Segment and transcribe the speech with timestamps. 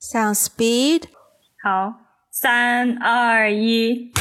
[0.00, 1.04] Sound speed，
[1.62, 1.94] 好，
[2.30, 4.12] 三二一。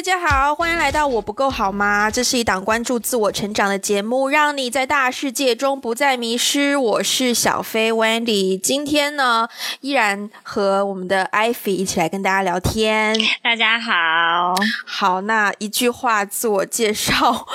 [0.00, 2.10] 大家好，欢迎来到我不够好吗？
[2.10, 6.74] 这是一档关注自我成长的节目，让你在大世界中不再迷失。
[6.74, 9.46] 我是小飞 Wendy，今天呢，
[9.82, 13.14] 依然和我们的 Ivy 一起来跟大家聊天。
[13.42, 14.54] 大家好，
[14.86, 17.46] 好，那一句话自我介绍，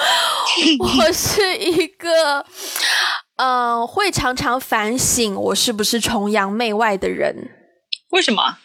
[0.77, 2.45] 我是一个，
[3.38, 7.49] 呃，会常常反省我是不是崇洋媚外的人。
[8.12, 8.57] 为什么？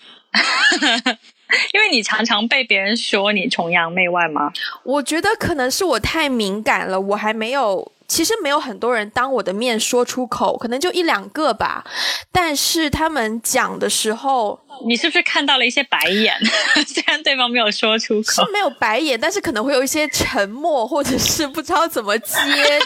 [1.72, 4.52] 因为你常常被别人说你崇洋媚外吗？
[4.84, 11.84] 我觉得可能是我太敏感了，我还没有，其实没有很多人当我的面说出口，可能就一两个吧。
[12.32, 16.34] 但是他们讲的时候，你是不是看到了一些白眼？
[16.88, 22.34] 虽然对方没有说出口，是没有白眼，但是可能会有一些沉默，或者是不知道怎么接，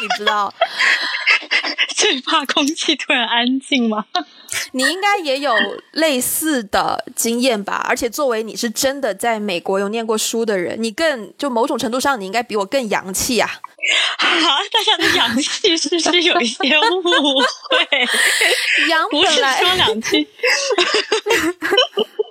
[0.02, 0.52] 你知道？
[1.96, 4.04] 最怕空气突然安静吗？
[4.73, 5.54] 你应该也有
[5.93, 7.84] 类似的经验吧？
[7.88, 13.49] 而且作为你是真的在美国有念过书的人，你更就某种程度上，你应该比我更洋气啊！
[14.18, 18.09] 啊，大家的阳气是不是有一些误会？
[18.88, 20.27] 阳不是说两气，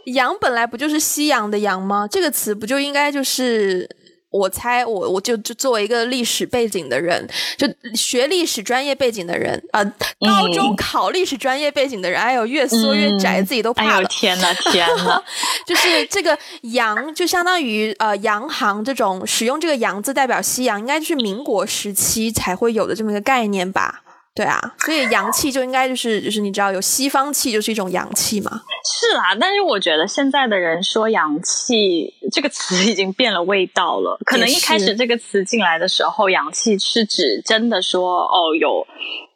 [0.06, 2.08] 阳本来不就是西洋的阳吗？
[2.10, 3.88] 这个词不就应该就是？
[4.34, 9.84] 我猜，我我就就作为一个历史背景的人，就学历史专业背景的人啊，
[10.20, 14.08] 高中考历史专业背景的人，哎呦，越缩越窄，自己都怕了。
[14.10, 15.22] 天呐，天呐，
[15.68, 16.38] 就是这个
[16.74, 24.03] “洋”就相当于呃洋行这种使用这个“洋”字代表西洋，应该就是民国时期才会有的这么一个概念吧。
[24.36, 28.62] 对啊，所以洋气就应该就是就是你知道有西方气就是一种洋气嘛。
[28.84, 34.18] 是啦，但是我觉得现在的人说洋气这个词已经变了味道了。
[34.26, 38.88] 可能一开始这个词进来的时候，洋气是指真的说哦有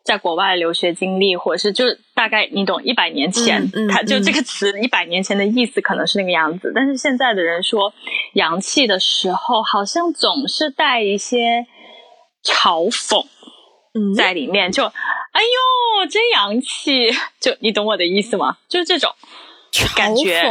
[0.04, 6.72] 在国外留学经历，或者是就大概你懂一百年前，他就这个词一百年前的意思可能是那个样子。
[6.73, 7.93] 但是现在的人说
[8.33, 11.67] 洋气的时候，好像总是带一些
[12.43, 13.23] 嘲讽。
[14.16, 17.10] 在里面就，哎呦，真洋气！
[17.40, 18.58] 就你懂我的意思吗？
[18.68, 19.12] 就是这种
[19.96, 20.42] 感觉，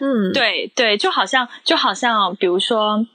[0.00, 3.06] 嗯，对对，就好像就好像，比如说，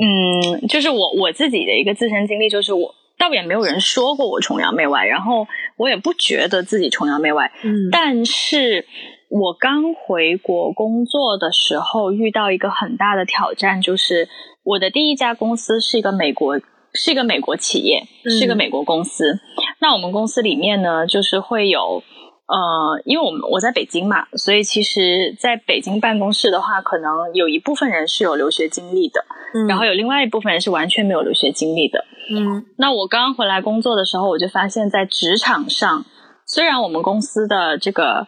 [0.00, 5.46] 嗯，就是我我自己的一个自身经历，就是我倒也没有人说过我崇洋媚外，然后
[5.76, 8.86] 我也不觉得自己崇洋媚外，嗯，但是
[9.28, 14.28] 我刚回国工作的时候，遇到一个很大的挑战，就是
[14.62, 16.60] 我的第一家公司是一个美国。
[16.94, 19.40] 是一个美国企业，是一个美国公司。
[19.80, 22.02] 那我们公司里面呢，就是会有
[22.46, 29.24] 呃，因为我们我在北京嘛，所以其实在北京办公室的话，可能有一部分人是有留学经历的，
[29.68, 32.04] 然后有另外一部分人是完全没有留学经历的。
[32.30, 36.04] 嗯，那我刚刚回来工作的时候，我就发现，在职场上，
[36.46, 38.26] 虽然我们公司的这个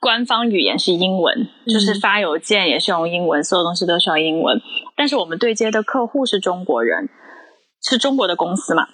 [0.00, 4.60] 官方语言是英文，就是发邮件也是用英文，所有东西都是用英文，
[4.96, 7.08] 但是我们对接的客户是中国人。
[7.82, 8.86] 是中国的公司嘛？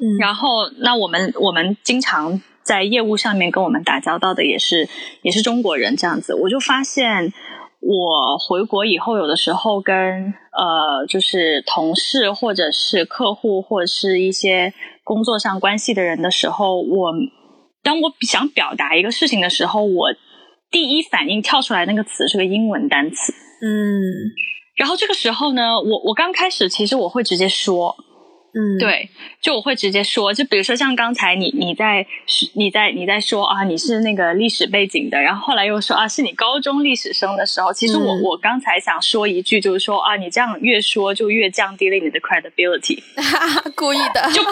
[0.00, 4.88] 嗯，然后那我们我们经常在业务上面跟我们打交道的也是
[5.22, 7.32] 也是中国人这样子，我就发现
[7.80, 17.12] 我回国以后，有的时候跟呃就是同事或者是客户或者是一些工作上关系的人的时候，我
[17.84, 20.08] 当我想表达一个事情的时候，我
[20.70, 23.70] 第一反应跳出来那个词是个英文单词，嗯，
[24.74, 27.94] 然后这个时候呢，我我刚开始其实我会直接说。
[28.54, 29.08] 嗯，对，
[29.40, 32.06] 就我会直接说，就比如说像刚才你你在
[32.54, 43.02] 你在你在说啊，你是那个历史背景的，然后后来又说啊，是你高中历史生的时候，其实我我刚才想说一句，就是说啊，你这样越说就越降低了你的 credibility，
[43.74, 44.42] 故意的，就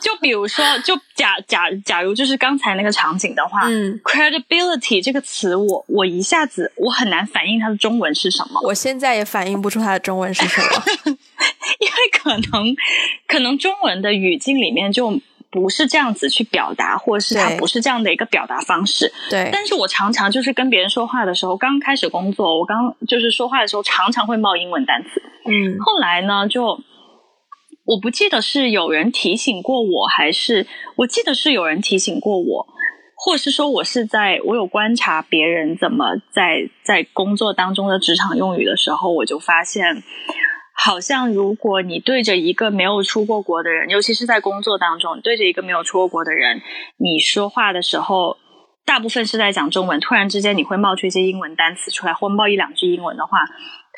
[0.00, 11.16] 就比如说，就假假假如就是刚才那个场景的话，嗯，credibility 这个词，我我一下子我很难反应它的中文是什么，我现在也反应不出它的中文是什么。
[11.78, 12.76] 因为可能，
[13.26, 15.18] 可能中文的语境里面就
[15.50, 19.12] 不是这样子去表达，或者是它不是这样的一个表达方式。
[19.28, 19.48] 对。
[19.52, 25.22] 但是我常常就是跟别人说话的时候，刚开始工作，我刚就是说话的时候，常常会冒英文单词。
[25.46, 25.78] 嗯。
[25.80, 26.80] 后来呢，就
[27.84, 30.66] 我不记得是有人提醒过我，还是
[30.96, 32.66] 我记得是有人提醒过我，
[33.16, 40.02] 或者是说我是在我有观察别人怎么在在工作当中的职场用语的时候，我就发现。
[40.82, 46.62] 好像如果你对着一个没有出过国的人，尤其是在工作当中，对着一个没有出过国的人，
[46.96, 48.38] 你说话的时候，
[48.86, 53.40] 大部分是在讲中文，突然之间你会冒出一些英文单词出来，或冒一两句英文的话，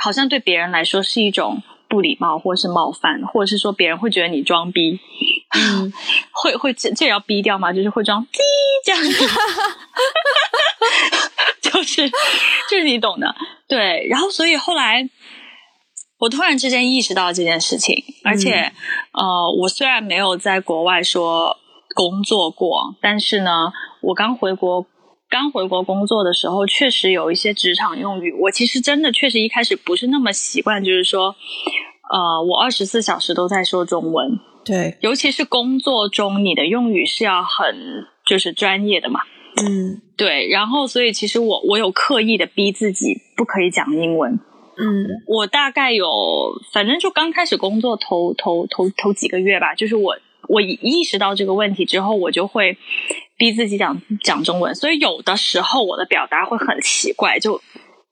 [0.02, 4.99] 好像对别人来说是一种不礼貌，或是冒犯，或者是说别人会觉得你装逼，
[6.34, 8.38] 会会这这也要逼掉吗，就是会装逼
[8.84, 9.25] 这样子，
[11.62, 12.11] 就是
[12.69, 13.32] 就是你懂的，
[13.69, 14.08] 对。
[14.11, 15.08] 然后所以后来
[16.22, 18.72] 我突然之间意识到这件事情，而且
[19.12, 21.56] 呃，我虽然没有在国外说
[21.96, 24.86] 工作过，但是呢，我刚回国。
[25.28, 31.34] 刚回国工作的时候，确实有一些职场用语，我其实真的确实一开始不是那么习惯，就是说，
[32.12, 39.20] 呃，我二十四小时都在说中文，对，尤其是工作中，你的用语是要很就是专业的嘛，
[39.56, 44.38] 嗯，对，然后所以其实我我有刻意的逼自己不可以讲英文，
[44.78, 46.06] 嗯，我大概有
[46.72, 50.16] 反正就刚开始工作头头头头几个月吧，就是我
[50.48, 52.76] 我意识到这个问题之后，我就会。
[53.38, 57.60] 逼自己讲讲中文，所以有的时候我的表达会很奇怪，就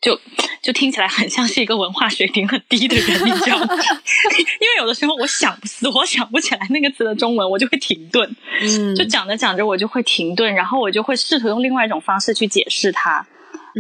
[0.01, 0.19] 就
[0.61, 3.67] 就听起来很像是一个文化水平很低的人，你知道吗？
[4.59, 8.29] 因为有的时候我想死我想不起来那个词的中文，我就会停顿，
[8.61, 13.25] 嗯，就讲着讲着我就会停顿，然后我就会试图用另外一种方式去解释它，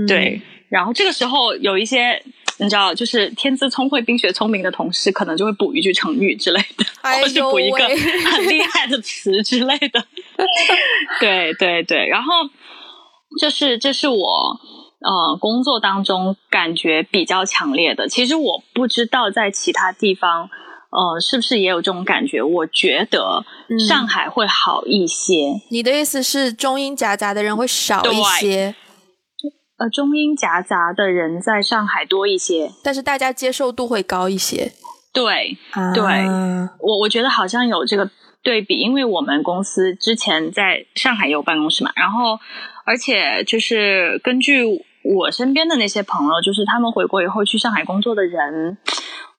[0.06, 2.22] 对，然后这个时候有一些。
[2.60, 10.04] 你知道，就是天资聪慧、冰雪聪明的同事，可能就会补一句成语之类的，或是补一个很厉害的词之类的。
[11.18, 12.32] 对对对，然后
[13.40, 14.60] 就是这是我
[15.00, 18.08] 呃工作当中感觉比较强烈的。
[18.08, 20.50] 其实我不知道在其他地方
[20.90, 22.42] 呃是不是也有这种感觉。
[22.42, 23.44] 我觉得
[23.88, 25.60] 上海会好一些。
[25.70, 28.74] 你的意思是中英夹杂的人会少一些？
[29.80, 34.72] 呃，中英夹杂的人在上海多一些，但是大家接受度会高一些。
[35.10, 35.56] 对，
[35.94, 36.04] 对
[36.78, 38.10] 我我觉得好像有这个
[38.42, 42.38] 对比，因为我们公司之前在上海也有办公室嘛，然后
[42.84, 44.64] 而且就是根据
[45.02, 48.76] 我身边的那些朋友，就是他们回国以后去上海工作的人，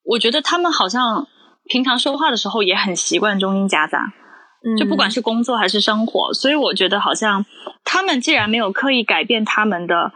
[0.03, 1.27] 我觉得他们好像
[1.69, 4.11] 平常说话的时候也很习惯中英夹杂。
[4.77, 7.45] 就不管是工作还是生活，所以我觉得好像
[7.83, 10.11] 他们既然没有刻意改变他们的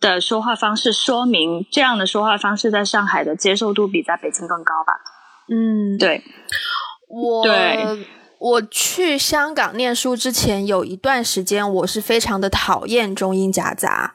[0.00, 4.92] 的说话方式，说明这样的说话方式在上海的接受度比在北京更高吧？
[5.48, 6.22] 嗯，对，
[7.08, 8.06] 我对。
[8.40, 14.14] 我去香港念书之前，有一段时间我是非常的讨厌中英夹杂。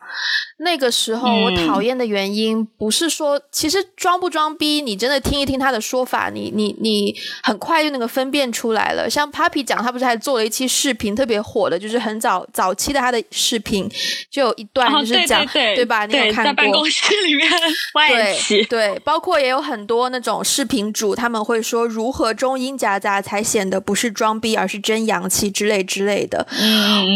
[0.60, 9.10] 那个时候我讨厌的原因不是说，其实装不装逼，你真的听一听他的说法，你你你很快就那个分辨出来了。
[9.10, 13.90] 像 Papi 讲，他不是还做了一期视频，特别火的，就是很早早期的他的视频，
[14.32, 16.06] 就有一段就是讲，对吧？
[16.06, 16.46] 你有看过？
[16.46, 17.50] 在办公室里面
[17.96, 24.14] 外企，对，包括也有很多那种视频主，他们会说如何中英夹杂才显得不是。
[24.14, 26.46] 装逼，而是真洋气之类之类的。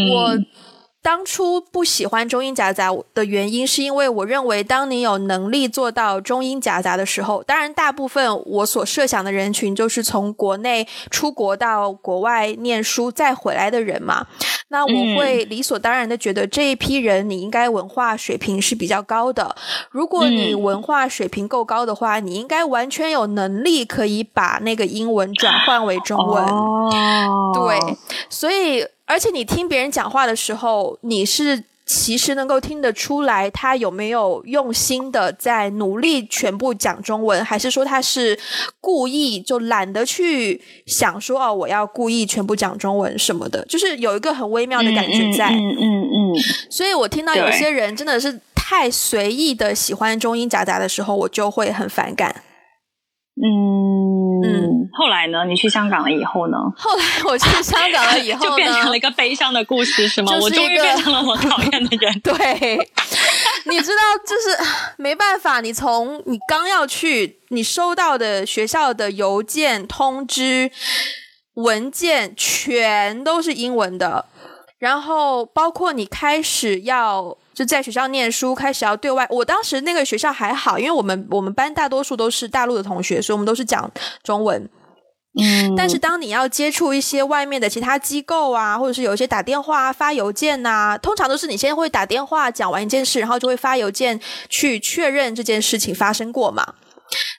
[0.10, 0.36] 我
[1.08, 14.28] 当初不喜欢中英夹杂的原因，是因为我认为，当你有能力做到中英夹杂的时候，当然，大部分我所设想的人群就是从国内出国到国外念书再回来的人嘛。
[14.68, 19.56] 那我会理所当然的觉得这一批人，你应该文化水平是比较高的。
[19.90, 26.46] 如果你文化水平够高的话，你应该完全有能力可以把那个英文转换为中文。
[27.54, 27.80] 对，
[28.30, 31.64] 所以而且你听别人讲话的时候，你是。
[31.90, 38.38] 其实能够听得出来，他有没有用心的在努力全部讲中文，还是说他是
[38.82, 45.48] 故意就懒得去想说哦，我要故意全部讲中文什么的，就是有一个很微妙的感觉在。
[45.48, 46.36] 嗯嗯嗯。
[46.70, 52.44] 所以我听到有些人真的是太随意的喜欢中英夹杂的时候，我就会很反感。
[53.38, 54.17] 嗯
[54.48, 55.46] 嗯，后来呢？
[55.46, 56.58] 你去香港了以后呢？
[56.78, 60.32] 后来我去香港了以后， 就变成了一个悲伤的故事，是吗？
[60.42, 62.20] 我终于变成了我讨厌的人。
[62.22, 62.90] 对，
[63.66, 64.58] 你知道，就是
[64.98, 70.72] 没办法，你从你刚要去，你收到的学校的邮件、通知、
[71.56, 74.26] 文件全都是英文的，
[74.80, 77.38] 然后包括你开始要。
[77.58, 79.26] 就在学校念书，开始要对外。
[79.32, 84.70] 我当时那个学校还好，因为我们我们班大多数都是大陆的同学，所以我们都是讲中文。
[85.42, 96.76] 嗯，但是当你要接触一些外面的其他机构啊，或者是有一些打电话、发邮件呐，通常都是你先会打电话讲完一件事，然后就会发邮件去确认这件事情发生过嘛。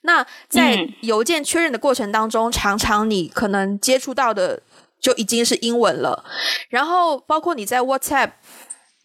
[0.03, 4.61] 那在邮件确认的过程当中，常常你可能接触到的
[5.01, 6.25] 就已经是英文了，
[6.71, 8.31] 然后包括你在 WhatsApp。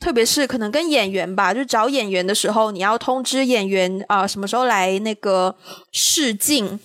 [0.03, 5.55] 特别是可能跟演员吧，就找演员的时候，你要通知演员啊什么时候来那个
[5.93, 6.77] 试镜，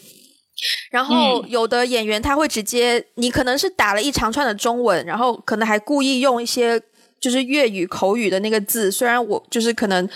[0.92, 6.80] 然后有的演员他会直接，你可能是打了一长串的中文，然后可能还故意用一些
[7.20, 10.08] 就是粤语口语的那个字，虽然我就是可能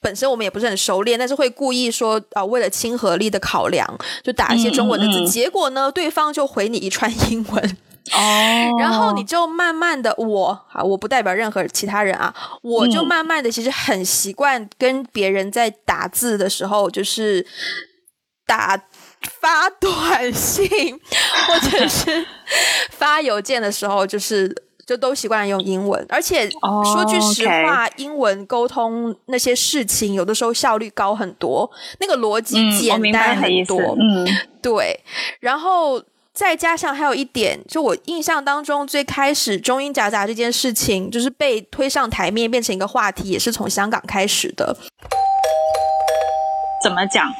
[0.00, 3.86] 本身我们也不是很熟练，但是会故意说啊为了亲和力的考量，
[4.24, 7.76] 就打一些中文的字，结果呢对方就回你一串英文。
[8.12, 17.46] 哦，然后你就慢慢的，我啊，我不代表任何其他人啊，我就慢慢的其实很习惯跟别人在打字的时候，就是
[18.46, 18.76] 打
[19.40, 20.68] 发短信
[21.46, 22.26] 或者是
[22.90, 24.52] 发邮件的时候，就是
[24.86, 26.04] 就都习惯用英文。
[26.08, 33.78] 而且说句实话，英文沟通那些事情，有的时候效率高很多，那个逻辑简单很多。
[33.78, 34.26] 嗯，
[34.60, 34.98] 对，
[35.38, 36.02] 然后。
[36.40, 44.74] 再加上还有一点，就我印象当中，最开始中英夹杂这件事情，就是被推上台面变成一个话题，也是从香港开始的。
[46.82, 47.30] 怎么讲？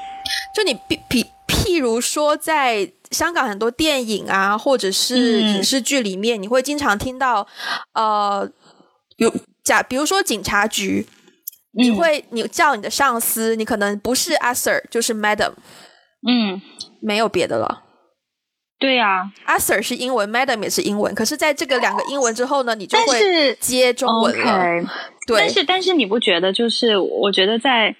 [0.54, 7.48] 就你譬譬譬如说，在香港很多电影啊，或者是影视剧里面，你会经常听到，
[7.94, 8.46] 呃，
[9.16, 9.32] 有
[9.64, 11.06] 假，比如说警察局，
[11.72, 15.52] 你会你叫你的上司，你可能不是阿 Sir 就是 Madam，
[16.28, 16.60] 嗯，
[17.00, 17.84] 没有别的了。
[18.80, 21.14] 对呀，阿 Sir 是英文，Madam 也是英文。
[21.14, 24.82] 可是，在这个两个英文之后呢，你就会接中文了。
[25.26, 26.50] 对，但是但是你不觉得？
[26.50, 27.94] 就是我觉得在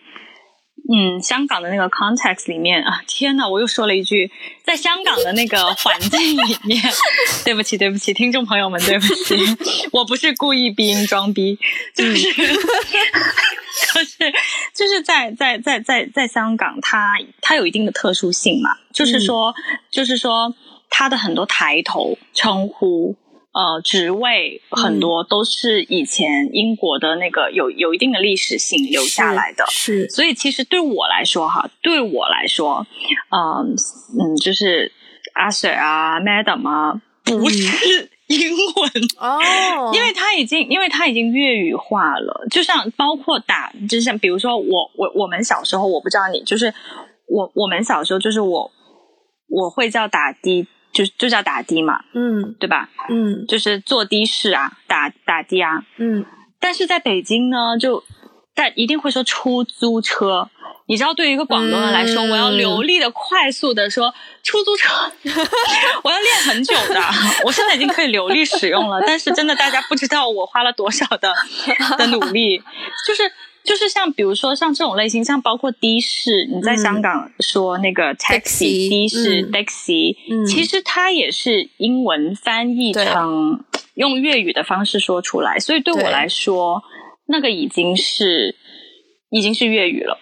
[0.90, 4.32] 嗯香港的那个 context 里面啊，天呐，我又说了一句，
[4.64, 6.82] 在香港的那个环境里面，
[7.44, 9.37] 对不起对不起，听众朋友们，对不起，
[9.92, 11.58] 我不是故意逼音装逼，
[11.94, 12.16] 就是
[13.92, 14.32] 就是
[14.75, 19.54] 就是在在在在在香港，它它有一定的特殊性嘛，就是说
[19.90, 20.54] 就是说。
[20.90, 23.16] 他的很多抬头称呼，
[23.52, 30.09] 呃，职位很多都是以前英国的那个有有一定的历史性留下来的，是。
[30.11, 32.87] 所以其实对我来说，哈，对我来说，
[33.30, 33.75] 嗯
[34.20, 34.92] 嗯，就是
[35.35, 42.47] 阿 Sir 啊，Madam 啊，不是英文哦， 因为他已经，因为他已经粤语化了。
[42.50, 46.73] 就像包括打，就像比如说我我我们小时候，我不知道你，就是
[47.26, 48.70] 我我们小时候，就是我
[49.49, 50.66] 我会叫打的。
[50.92, 52.88] 就就叫打的嘛，嗯，对吧？
[53.09, 56.25] 嗯，就是坐的士啊，打打的啊，嗯。
[56.59, 58.04] 但是在北京呢，就
[58.54, 60.50] 但一定会说出租车。
[60.87, 64.90] 你知道，对于一个广东人来说，我要流利的、快速的说出租车，
[66.02, 67.00] 我要练很久的。
[67.47, 71.32] 我现在已经可以流利使用了，但是真的，大家不知道我花了多少的
[71.97, 72.59] 的努力，
[73.06, 73.23] 就是。
[73.62, 83.64] 就是像比如说像这种类型，像包括的士，你在香港说那个 taxi 的士 taxi，其实它也是英文翻译成
[83.95, 86.83] 用粤语的方式说出来，所以对我来说，
[87.26, 88.57] 那个已经是
[89.31, 90.19] 已经是粤语了。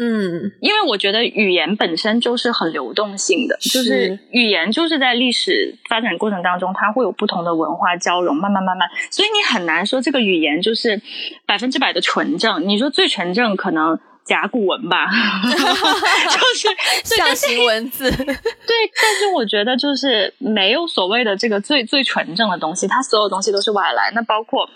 [0.00, 11.02] 嗯，因为我觉得语言本身就是很流动性的，就是语言就是在历史发展过程当中，它会有不同的文化交融，慢慢慢慢，所以你很难说这个语言就是
[11.44, 12.68] 百分之百的纯正。
[12.68, 15.08] 你说最纯正可能甲骨文吧，
[15.50, 18.08] 就 是象形文字。
[18.14, 24.12] 对，但是我觉得就是没有所谓的这个最最纯正的东西，它所有东西都是外来。
[24.14, 24.70] 那包括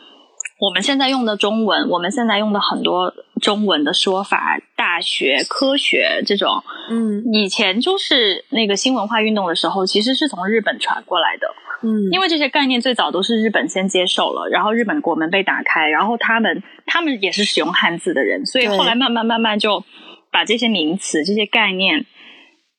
[0.63, 3.13] 我们现在用的中文，我们现在用的很多。
[3.43, 11.49] 中文的说法，大学科学这种，嗯，以前就是那个新文化运动的时候，其实是从日本传过来的，
[11.83, 19.83] 嗯，因为这些概念最早都是日本先接受了，然后日本国门被打开，然后他们他们也是使用汉字的人，所以后来慢慢慢慢就
[20.31, 22.07] 把这些名词、这些概念，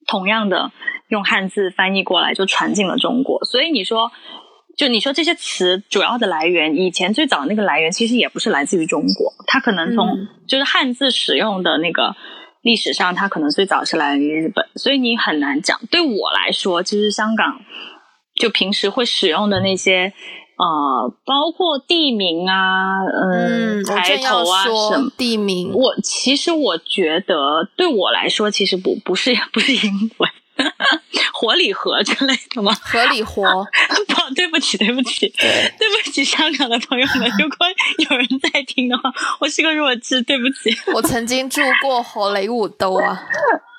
[0.08, 0.72] 同样的
[1.10, 3.44] 用汉字翻译过来，就传进了中国。
[3.44, 4.14] 所以你说。
[4.76, 12.16] 就你说这些词主要的来源，以前最早那个来源其实也不是来自于中国，它可能从就是汉字使用的那个
[12.64, 15.80] 历史上，它可能最早是来源于日本，所以你很难讲。
[15.92, 17.62] 对我来说，其实香港
[18.36, 20.12] 就平时会使用的那些
[20.58, 30.30] 呃，包括地名啊，嗯，抬头啊什么地名，我其实我觉得对我来说，其实不不是 不是英文。
[31.34, 32.74] 活里活之类的吗？
[32.82, 33.44] 合理活，
[34.08, 37.68] 不，对不起，对不起， 对不起，香港的朋友们，如果
[38.10, 40.76] 有人在听的话，我是个弱智，对不起。
[40.94, 43.20] 我曾经住过好雷武都啊，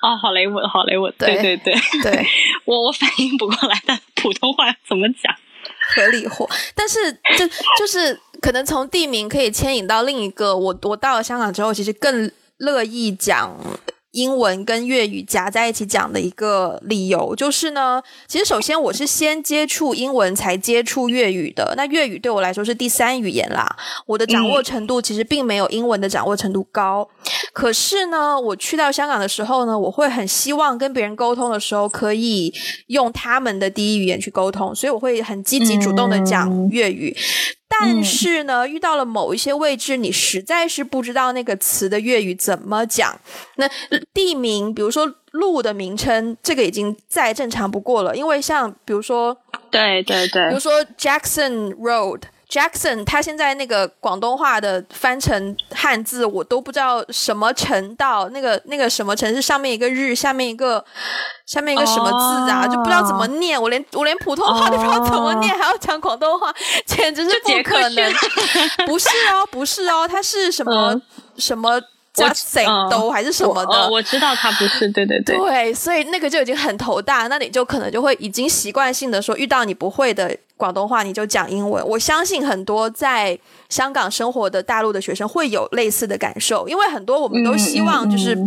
[0.01, 2.27] 哦，好雷武，好雷武，对对对对，
[2.65, 5.33] 我我反应不过来，但普通话怎么讲？
[5.95, 7.47] 合理活，但是就
[7.79, 13.55] 就是可能从地名可以牵引到另一个，我我到了香港之后，其实更乐意讲。
[14.15, 23.67] 英文跟粤语夹在一起讲的一个理由就是呢，其实首先我是先接触英文才接触粤语的，那粤语对我来说是第三语言啦，
[24.05, 27.07] 我的掌握程度其实并没有英文的掌握程度高。
[27.51, 32.53] 可是呢，我去到香港的时候呢，我会很希望跟别人沟通的时候可以
[32.87, 37.13] 用他们的第一语言去沟通，所以我会很积极主动的讲粤语。
[37.67, 43.19] 但是呢，遇到了某一些位置，你实在是不知道那个词的粤语怎么讲。
[43.55, 43.69] 那
[44.13, 48.15] 地名，比如说路的名称，这个已经再正常不过了。
[48.15, 49.35] 因为像比如说
[49.69, 52.21] 对对对，比如说 Jackson Road。
[52.55, 60.83] Jackson，他现在那个广东话的翻成汉字，我都不知道什么城道，那个那个什么城市上面一个日，下面一个
[61.45, 63.61] 下面一个什么字啊，就不知道怎么念。
[63.61, 66.53] 我连我连普通话都不知道怎么念，还要讲广东话，
[66.85, 68.13] 简直是不可能。
[68.87, 70.95] 不是哦，不是哦，他是什么
[71.37, 71.81] 什么？
[72.15, 73.89] 叫省都还是什么的？
[73.89, 75.37] 我知道他不是，对对对。
[75.37, 81.85] 对，所以那个就已经很头大，那你就可能就会已经习惯性的说，遇到你不会的广东话，你就讲英文。
[81.85, 83.37] 我相信很多在
[83.69, 88.37] 香港生活的大陆的学生会有类似的感受，因为很多我们都希望就是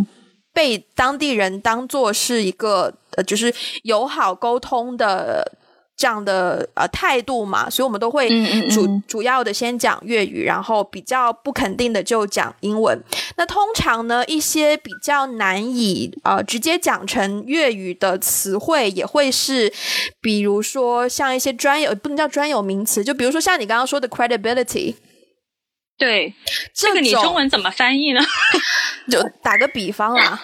[0.52, 5.52] 被当地人当做是一个呃，就是友好沟通的。
[5.98, 8.28] 这样的呃态度嘛，所以我们都会
[8.70, 13.02] 主主要的先讲粤语，然后比较不肯定的就讲英文。
[13.36, 19.72] 那通常呢，一些比较难以呃直接讲成粤语的词汇，也会是
[20.20, 24.94] 比如说像一些专有不能叫专有名词，就比如说像你刚刚说的 credibility。
[25.98, 26.32] 对，
[26.72, 28.20] 这个你中文怎么翻译呢？
[29.10, 30.40] 就打个比方啦，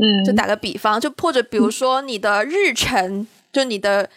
[0.00, 4.08] 嗯，就打个比方，就或者比如说你的日程，就你的。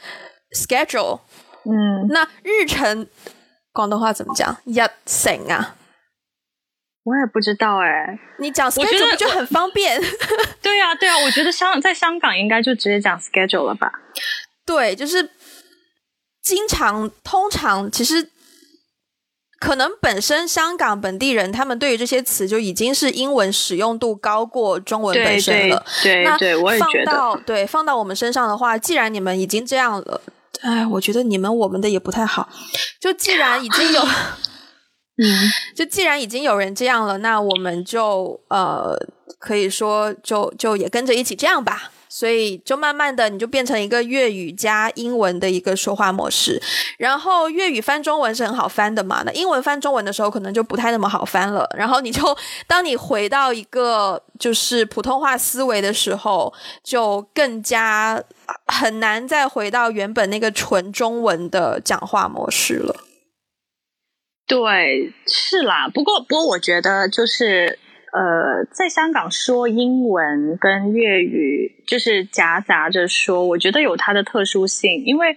[0.56, 1.20] schedule，
[1.66, 3.08] 嗯，那日程
[3.74, 4.58] 广东话怎么讲？
[4.66, 4.74] 日
[5.06, 5.76] 程啊，
[7.04, 8.18] 我也不知道哎。
[8.40, 10.02] 你讲 schedule 就很方便。
[10.64, 13.92] 对呀，对啊，我觉得香在香港应该就直接讲 schedule 了吧？
[14.66, 15.30] 对，就是
[16.42, 18.30] 经常、通常，其实
[19.60, 25.86] 可能本身香港本地人他们对于这些词就已经是英文使用度高过中文本身了。
[26.02, 27.40] 对对，我也觉得。
[27.46, 30.22] 对，放到我们身上的话，既然你们已经这样了。
[30.62, 32.50] 哎，我觉得你们我们的也不太好。
[33.00, 34.02] 就既然已经有，
[35.22, 38.96] 嗯， 就既然已经有人这样了，那我们就呃，
[39.40, 41.92] 可以说就就也跟着一起这样吧。
[42.18, 46.62] 所以就慢慢的，你就变成一个粤语加英文的一个说话模式。
[46.98, 51.68] 然后粤语翻中文是很好翻的嘛，那英文翻中文的时候可能就不太那么好翻了。
[51.78, 52.22] 然后你就
[52.68, 58.24] 当你回到一个就是普通话思维的时候，就更加
[58.68, 62.96] 很难再回到原本那个纯中文的讲话模式了。
[64.48, 65.90] 对，是啦。
[65.94, 67.78] 不过，不过我觉得就是。
[68.16, 75.36] 呃，在香港说英文跟粤语就是夹杂着说，我觉得有它的特殊性，因为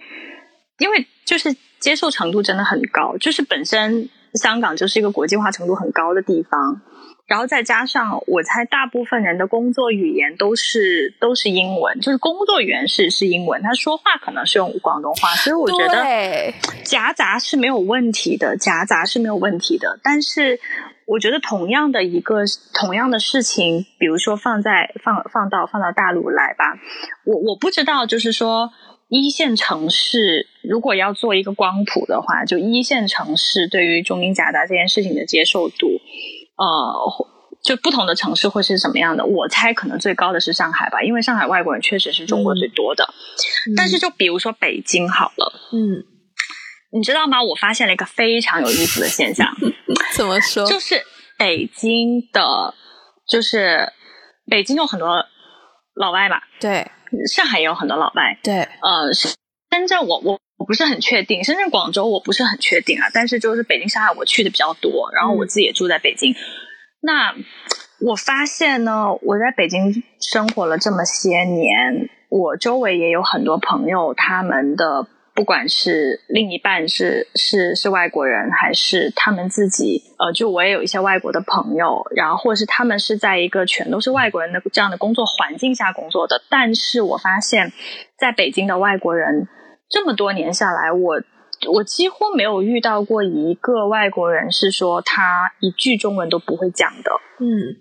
[0.77, 6.79] 因为就是接受程度真的很高，就是本身香港就是一个国际化程度很高的地方，
[7.29, 20.59] 然后再加上我猜大部分人的工作语言都是都是英文，就是工作语言是是英文，他说话可能是用广东话，所以我觉得夹杂是没有问题的，夹杂是没有问题的，但是。
[21.11, 26.77] 我觉得同样的一个同样的事情，比如说放在放放到放到大陆来吧，
[27.25, 28.69] 我我不知道，就是说
[29.07, 35.87] 一线城市如果要做一个光谱的话，就一线城市对于中英夹杂这件事情的接受度，
[36.59, 37.27] 呃，
[37.63, 39.25] 就不同的城市会是什么样的？
[39.25, 43.07] 我猜可能最高的是上海吧，因为上海外国人确实是中国最多的。
[43.77, 46.03] 但是就比如说北京好了，嗯。
[46.91, 47.43] 你知道吗？
[47.43, 49.47] 我发现了一个非常有意思的现象。
[50.15, 50.67] 怎么说？
[50.67, 50.99] 就是
[51.37, 52.73] 北京的，
[53.27, 53.93] 就是
[54.47, 55.23] 北京有很多
[55.93, 56.41] 老外吧。
[56.59, 56.89] 对。
[57.31, 58.39] 上海也有很多老外。
[58.41, 58.67] 对。
[58.81, 63.07] 呃，深圳我我我不是很确定，深圳广州我不是很确定啊。
[63.11, 66.35] 但是就是北京上海我去的比较多，然后我自己也住在北京。
[67.01, 67.33] 那
[68.01, 75.07] 我发现呢，我在北京生活了这么些年，我周围也有很多朋友，他们的。
[75.35, 86.43] 不管是另一半是是是外国人，还是他们自己，呃，就我也有一些外国的朋友，然后或者是他们是在一个全都是外国人的这样的工作环境下工作的。
[86.49, 87.71] 但是我发现，
[88.17, 89.47] 在北京的外国人
[89.89, 91.21] 这么多年下来，我
[91.73, 97.11] 我几乎没有遇到过一个外国人是说他一句中文都不会讲的。
[97.39, 97.75] 嗯，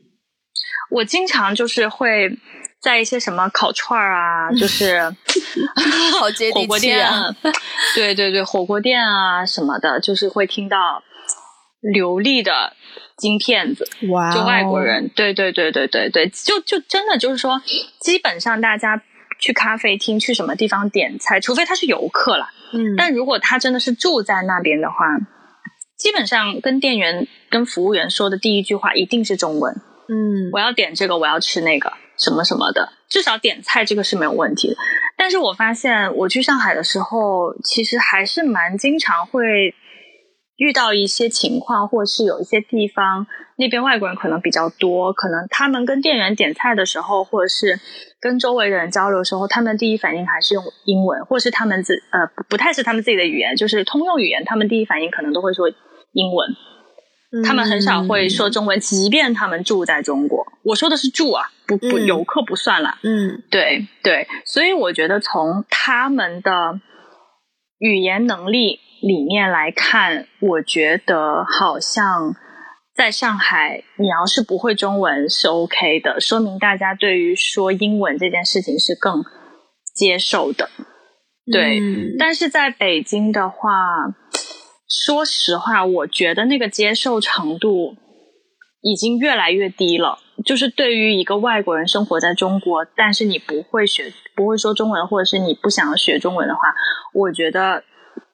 [0.91, 2.39] 我经常就是会。
[2.81, 5.03] 在一些什么烤串儿啊，就 是
[6.55, 7.05] 火锅店，
[7.97, 11.03] 对对对，火锅店啊什么的，就是会听到
[11.81, 12.75] 流利的
[13.17, 17.61] 金片子，哇，就外国人，对对对对对对，就就真的就是说，
[17.99, 19.03] 基本上大家
[19.39, 24.97] 去咖啡厅去什么地方点菜，除非他是游客了，嗯，但如果他真的是住在那边的话，
[25.97, 29.75] 基本上跟店员跟服务员说的第一句话一定是中文，
[30.09, 31.93] 嗯，我要点这个，我要吃那个。
[32.21, 34.77] 什么什么的，至少点菜这个是没有问题的。
[35.17, 39.73] 但是我发现我去上海的时候，其实还是蛮经常会
[40.59, 47.81] 遇到一些情况，或是有一些地方那边外国人可能比较多，可能他们跟店员点菜的时候，或者是
[48.21, 55.69] 跟周围的人交流的时候，他们第一反应还是用英文，或是他们自呃不不太是他们自己的语言，就是通用语言，他们第一反应可能都会说
[56.13, 56.57] 英文。
[57.45, 60.47] 他们很少会说中文，即便他们住在中国。
[60.65, 62.97] 我说的是住啊，不不游客不算了。
[63.03, 66.81] 嗯，对对，所以我觉得从他们的
[67.79, 72.35] 语言能力里面来看，我觉得好像
[72.95, 79.25] 在上海，你要是不会中文是 OK 的，说明大家对于说英文这件事情是更
[79.95, 80.69] 接受的。
[81.51, 81.81] 对，
[82.19, 83.69] 但是在北京的话。
[84.91, 87.95] 说实话，我觉得那个接受程度
[88.81, 90.19] 已经越来越低了。
[90.47, 96.61] 就是对于一个外国人生活在中国，但是你不会学、不会说中文，或者是你不想要学中文的话，
[97.13, 97.85] 我觉得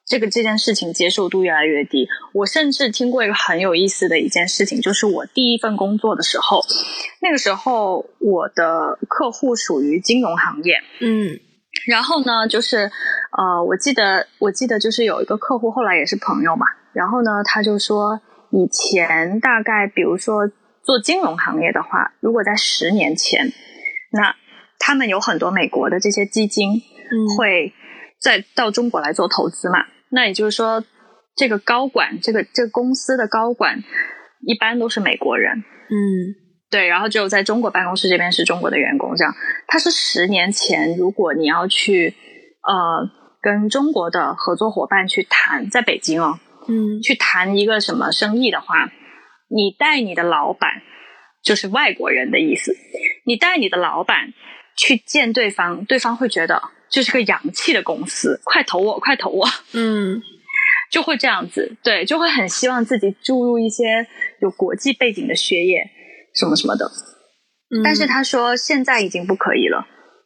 [0.05, 2.07] 这个这件事情接受度越来越低。
[2.33, 6.61] 我甚至听过一个很有意思的一件事情，就是我第一份工作的时候，
[7.21, 11.39] 那个时候我的客户属于金融行业，嗯。
[11.87, 12.89] 然后呢，就是
[13.37, 16.65] 呃，我记得我记得就是有一个客户，后来也是朋友嘛。
[16.93, 20.49] 然后呢，他就说，以前大概比如说
[20.81, 23.51] 做金融行业的话，如果在十年前，
[24.11, 24.35] 那
[24.79, 26.81] 他们有很多美国的这些基金
[27.37, 27.73] 会
[28.21, 29.85] 在到中国来做投资嘛。
[30.09, 30.83] 那也就是说，
[31.35, 33.83] 这个高管，这个这个公司的高管
[34.45, 35.59] 一般都是美国人。
[35.59, 36.45] 嗯。
[36.67, 39.33] 对，然后只有在中国办公室这边是中国的员工，这样。
[39.67, 42.09] 他是十年前，如果你要去
[42.63, 48.91] 呃跟中国的合作伙伴去谈，在北京哦，嗯，去谈一个什么生意的话，
[49.47, 50.81] 你带你的老板
[51.43, 52.75] 就是外国人的意思，
[53.25, 54.33] 你带你的老板
[54.75, 56.61] 去见对方，对方会觉得
[56.95, 60.21] 这是个洋气的公司，快投我， 快投我，嗯，
[60.89, 64.07] 就会这样子，对，就会很希望自己注入一些
[64.39, 65.81] 有国际背景的血液。
[66.33, 66.89] 什么什么的，
[67.83, 69.85] 但是他说现在已经不可以了。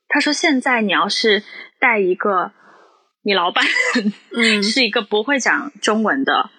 [0.10, 1.41] 他说现在你要是
[1.79, 2.51] 带一个
[3.23, 3.65] 你老板，
[4.38, 6.51] 嗯， 是一个不会讲中文的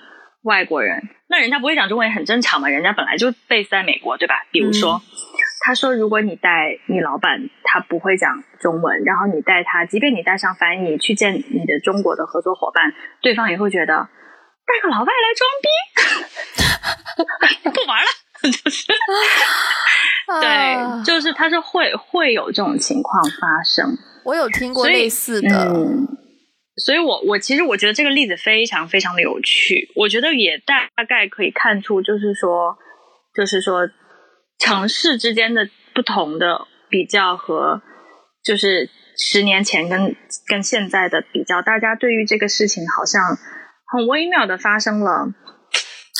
[0.43, 4.45] 外国人，那人家不会讲中文也很正常嘛，人家本来就 base 在美国，对吧？
[4.51, 5.01] 比如说，
[5.61, 14.09] 他说如果你带你老板他不会讲中文，然后你带他，即便你带上翻译去见你的中国的合作伙伴，对方也会觉得
[14.67, 15.49] 带个老外来装
[17.63, 18.07] 逼， 不玩了。
[18.43, 18.87] 就是，
[20.41, 23.95] 对，就是他是会会有这种情况发生。
[24.25, 25.77] 我有听过类似的，
[26.77, 29.93] 所以我我其实我觉得这个例子非常非常的有趣。
[29.95, 32.79] 我觉得也大概可以看出，就是说，
[33.35, 33.87] 就是说
[34.61, 37.83] 城市之间的不同的比较和，
[38.45, 40.15] 就是十年前跟
[40.47, 43.21] 跟现在的比较，大家对于这个事情好像
[43.87, 45.33] 很微妙的发生了。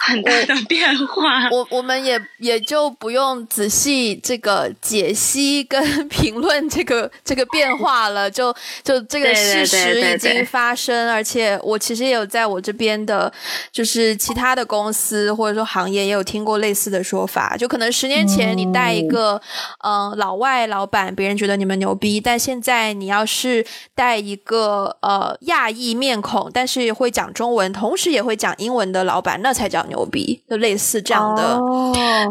[0.03, 8.51] 很大的变化，我我们也也就不用仔细这个解析跟 评论这个这个变化了，就
[8.83, 13.31] 就这个事实已经发生，而且我其实也有在我这边的，
[13.71, 19.39] 就是其他的公司或者说行业也有听过类似的说法，就可能十年前你带一个
[19.85, 29.87] 嗯老外老板，别人觉得你们牛逼，但现在你要是带一个呃亚裔面孔，但是会讲中文，同时也会讲英文的老板，那才叫。
[29.91, 31.61] 牛逼，就类似这样的，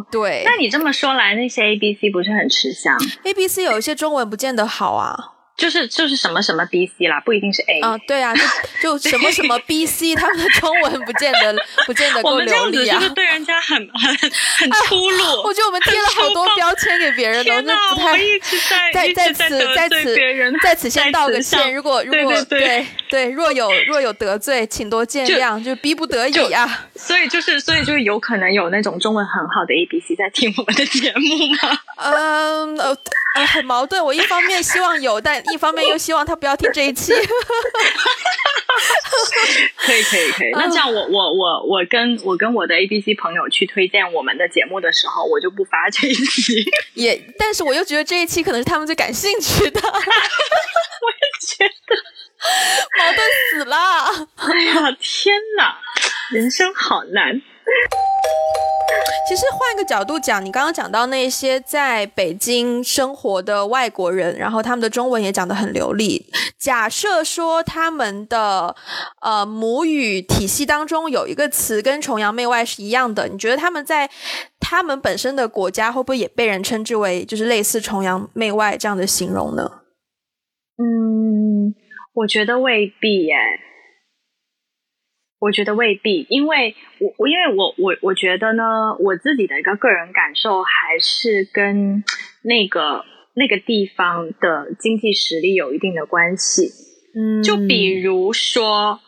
[0.09, 0.41] 对。
[0.43, 5.33] 那你这么说来，那些 A B C 不是很吃香？A B C 有一些中文不见得好啊。
[5.59, 8.33] 就是就是什么什么 B C 啦，不一定是 A 啊，对啊，
[8.81, 14.15] 就就 什么什么 B C，他们的中文不见得不见得够流利啊，就是对人家很很
[14.57, 15.43] 很粗鲁。
[15.43, 20.15] 我觉得我们贴了好多标签给别人，天哪，我一直在在在此在此
[20.63, 26.87] 在此先道个歉，如果如果对对若有若有得罪，请多见谅，就逼不得已啊。
[26.95, 31.79] 所以就是所以就是有可能有那种中文很好的 A B C 在听我们的节目吗？
[31.99, 32.97] 嗯呃
[33.45, 35.43] 很矛盾，我一方面希望有，但。
[35.53, 37.13] 一方面又希望他不要听这一期，
[39.77, 40.51] 可以可以可以。
[40.53, 46.63] 那这样我我我我跟我跟我的 A B C 朋友去推荐我们的节目的时候，我就不发这一期。
[46.95, 49.81] 也，但是我又觉得这一期可能是他们最感兴趣的。
[49.81, 50.01] 我也
[51.47, 51.95] 觉得
[52.97, 53.19] 矛盾
[53.51, 53.75] 死了。
[54.35, 55.77] 哎呀天哪，
[56.31, 57.41] 人生好难。
[59.27, 66.25] 其实换一个角度讲，你刚刚讲到那些在北京生活的外国人，然后他们的中文也讲得很流利。
[66.57, 68.75] 假设说他们的
[69.21, 74.09] 呃母语体系当中有一个词跟崇洋媚外是一样的，你觉得他们在
[74.59, 79.69] 他们本身的国家会不会也被人称之为就是类似崇洋媚外这样的形容呢？
[80.79, 81.75] 嗯，
[82.13, 83.35] 我觉得未必耶。
[85.39, 88.63] 我觉得未必，因为我我因为我我我觉得呢，
[88.99, 92.03] 我自己的一个个人感受还是跟
[92.43, 96.69] 那个那个地方的经济实力有一定的关系。
[97.15, 98.99] 嗯，就比如说，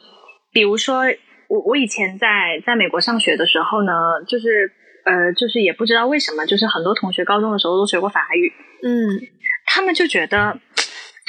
[0.52, 1.04] 比如说
[1.50, 3.92] 我我以前在在美国上学的时候呢，
[4.28, 4.72] 就是
[5.04, 9.20] 呃，就是也不知道为什么，就是很多同学高中的时候都学过法语，嗯，
[9.66, 10.60] 他们就觉得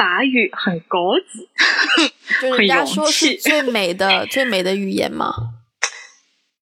[0.02, 1.48] 法语很高级，
[2.42, 5.32] 就是人家说是最美的 最美的语言嘛。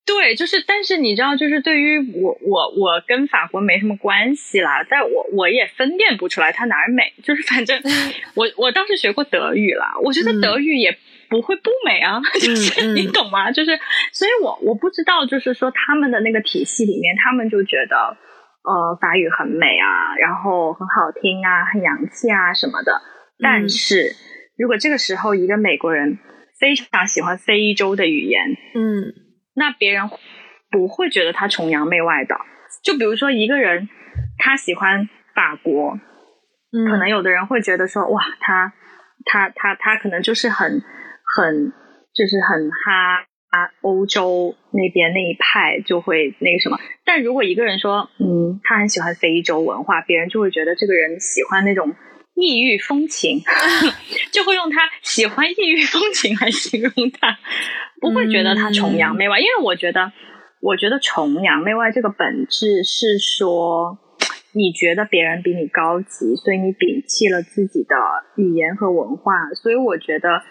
[0.04, 7.80] 对，就是，但是你知道，就是对于我，我，我跟法国没什么关系啦，但我我也分辨不出来它哪儿美，就是反正
[8.34, 10.98] 我我当时学过德语啦，我觉得德语也
[11.30, 13.50] 不会不美啊，就是你懂吗？
[13.52, 13.78] 就是，
[14.12, 18.16] 所以我我不知道，就是说他们的那个体系里面，他们就觉得
[18.64, 23.00] 呃法语很美啊，然后很好听啊，很洋气啊什么的。
[23.40, 24.14] 但是
[24.58, 26.18] 如果这个时候一个美国人
[26.58, 28.40] 非常喜欢非洲的语言，
[28.74, 29.14] 嗯。
[29.52, 30.08] 那别人
[30.70, 32.36] 不会觉得他崇洋媚外的。
[32.84, 33.88] 就比如说一个人，
[34.38, 35.98] 他喜欢法国，
[36.72, 38.72] 嗯，可能有的人会觉得说，哇，他
[39.24, 40.70] 他他他可能就是很
[41.36, 41.72] 很
[42.14, 46.78] 就是很哈啊，欧洲那边那一派就会那个什么。
[47.04, 51.94] 但如果一个人说，嗯，他很喜欢非洲文化，别人就会觉得这个人喜欢那种
[52.40, 53.40] 异域风情，
[54.32, 57.38] 就会用他喜欢异域风情来形容他。
[58.00, 60.10] 不会觉得他崇洋媚外，因为我觉得，
[60.60, 63.98] 我觉得崇洋媚外这个本质是说，
[64.52, 67.94] 你觉得别人比你高级，所以你摒弃了自己的
[68.36, 70.42] 语言和文化，所以我觉得，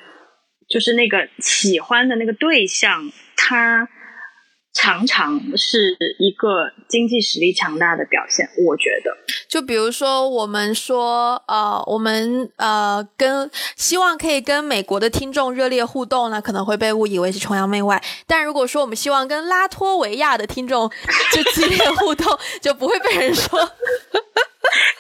[0.70, 3.90] 就是那个喜欢的那个对象，他。
[4.82, 9.12] 常常是一个经济实力强大的表现，我觉得。
[9.50, 18.02] 就比如说，我们说，呃，我们呃，跟希望可以跟美国的听众热烈互动呢，可能会被误以为是崇洋媚外。
[18.26, 20.90] 但如果说我们希望跟拉脱维亚的听众
[21.34, 23.60] 就激烈互动，就不会被人说。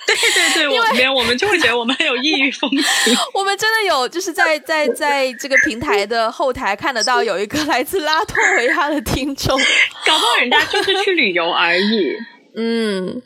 [0.07, 3.15] 对 对对，我们我们就会觉得我们很有异域风情。
[3.33, 9.57] 我们真的有，就是在在在这个平台的后台看得到有一个来自拉脱维亚的听众，
[10.05, 12.17] 搞不好人家就是去旅游而已。
[12.55, 13.21] 嗯。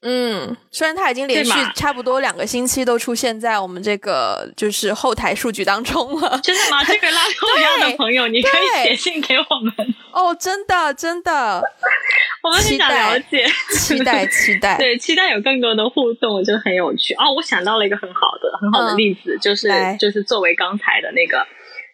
[0.00, 6.38] 嗯，虽然他已经连续差不多两个星期都出现在我们这个就是后台数据当中了。
[6.42, 6.84] 真的吗？
[6.84, 9.74] 这个拉脱维亚的朋友，你可以写信给我们。
[10.12, 11.60] 哦，真的，真的，
[12.44, 17.14] 我们很想了解，期待，期待， 对，期待有更多的互动，我觉得很有趣。
[17.14, 21.44] 哦，我想到了一个很好的、很好的例子，就是就是作为刚才的那个，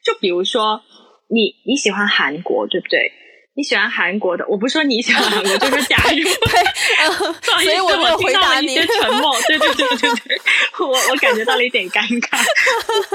[0.04, 0.82] 就比如说
[1.28, 3.10] 你你喜欢韩国，对不对？
[3.56, 8.74] 你喜欢韩国的，我不是说你喜欢韩国，就是假如 对， 所以我没有回答你。
[8.76, 10.40] 沉默，对对对对对，
[10.80, 12.44] 我我感觉到了一点尴尬。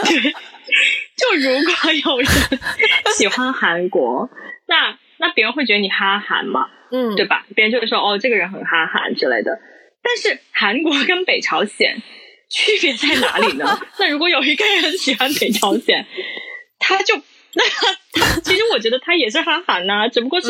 [0.06, 0.32] 对，
[1.18, 2.28] 就如果有人
[3.18, 4.30] 喜欢韩国，
[4.68, 7.46] 那那别人会觉得你哈韩嘛，嗯，对吧？
[7.56, 9.60] 别人就会说哦，这个人很哈韩之类的。
[10.02, 12.02] 但是韩国跟北朝鲜
[12.50, 13.78] 区别在哪里呢？
[14.00, 16.06] 那如果有一个人喜欢北朝鲜，
[16.80, 17.22] 他就。
[17.52, 17.88] 那他
[18.44, 20.50] 其实我觉得他也是哈韩呐，只不过是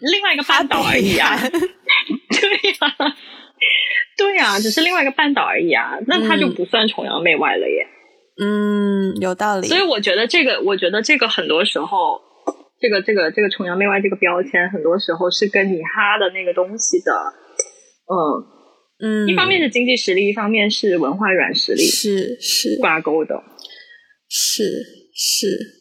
[0.00, 1.36] 另外一个半岛而已啊。
[1.42, 3.16] 对呀，
[4.16, 5.98] 对呀，只是另外一个半岛而已啊。
[6.06, 7.86] 那他就不算崇洋媚外了耶。
[8.40, 9.66] 嗯，有道理。
[9.66, 12.20] 所以我觉得这个，我觉得这个很多时候，
[12.80, 17.12] 这个这个这个崇洋媚外这个标签，很多时候是跟你哈的那个东西的，
[18.06, 18.16] 嗯
[19.02, 23.42] 嗯，一方面是经济实力，一方面是文化软实力，是是挂钩的，
[24.28, 24.62] 是
[25.12, 25.79] 是。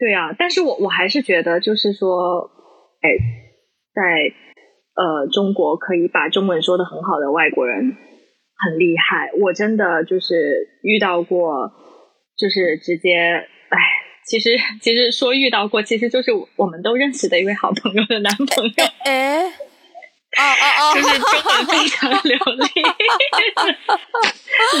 [0.00, 2.50] 对啊，但是我我还是觉得，就是说，
[3.02, 3.10] 哎，
[3.92, 4.32] 在
[4.96, 7.94] 呃中国可以把中文说的很好的外国人
[8.56, 9.30] 很厉害。
[9.38, 11.70] 我真的就是遇到过，
[12.38, 13.12] 就是直接，
[13.68, 13.78] 哎，
[14.26, 18.72] 其实其实说遇到过，其实就是我们都认识的一位好朋友的男朋友。
[19.04, 22.82] 哎，哦哦哦，就是中文非常流利，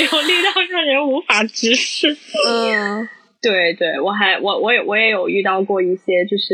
[0.00, 2.16] 流利到让人无法直视。
[2.48, 3.06] 嗯。
[3.42, 6.52] 对对，我还我我也我也有遇到过一些，就是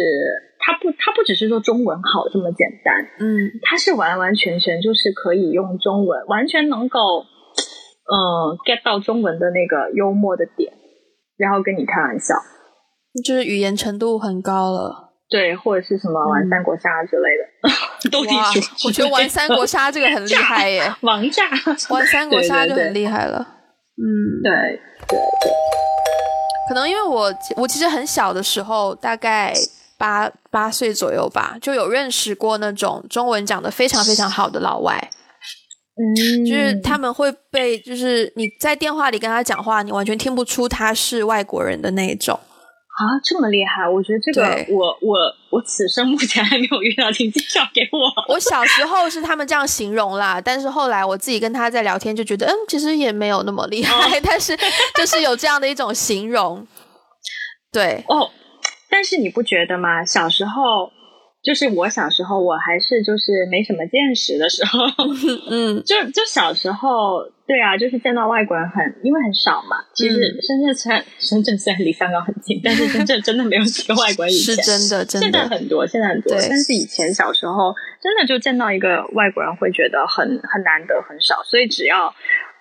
[0.58, 7.26] 他不他不只是说中文好这么简单，嗯，他是完完全全就是可以用中文，完全能够
[8.06, 10.72] 嗯 get 到中文的那个幽默的点，
[11.36, 12.34] 然后跟你开玩笑，
[13.24, 21.42] 就是语言程度很高了，对，或者是什么玩三国杀之类的，斗地主，我觉得玩三国杀这个很厉 害耶，王炸，
[21.90, 23.38] 玩三国杀就很厉害了，
[23.98, 24.06] 嗯，
[24.44, 25.50] 对对对。
[26.68, 29.54] 可能因为我我其实很小的时候，大概
[29.96, 35.10] 八八岁左右吧，就有认识过那种中文讲的非常非常好的老外，
[35.96, 42.38] 嗯，就是他们会被，就是你在电话里跟他讲话，你完全听不出他是外国人的那种，
[42.96, 43.86] 啊，这么厉害！
[43.86, 45.18] 我觉得这个对我我
[45.50, 47.98] 我此生目前还没有遇到，请介绍给我。
[48.32, 54.56] 我小时候是他们这样形容啦，但是后来我自己跟他在聊天，就觉得嗯，其实也没有那么厉害， 但是
[54.94, 56.66] 就是有这样的一种形容。
[57.70, 58.30] 对，哦，
[58.88, 60.02] 但是你不觉得吗？
[60.02, 60.90] 小时候，
[61.44, 64.78] 就是我小时候，我还是就是没什么见识的时候，
[65.52, 69.76] 嗯，就就小时候，对啊，就是见到外国人很，因为很少嘛。
[69.94, 74.34] 其实嗯深圳虽然深圳虽然离香港很近，但是深圳真的没有几个外国人。
[74.34, 81.42] 以前是真的，真现在的，很多，现在很多，但是以前小时候真的就见到一个外国人会觉得很很难得，很少。
[81.44, 82.12] 所以只要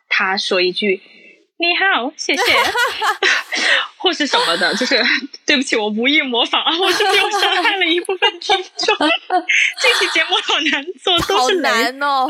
[0.07, 1.01] 他说一句
[1.57, 2.41] “你好，谢谢”
[3.97, 5.01] 或是什么的，就是
[5.45, 8.95] 对不起，我无意模仿啊， 我是不是又伤害了一部分听众？
[9.81, 12.27] 这期节目好难做，都是难哦。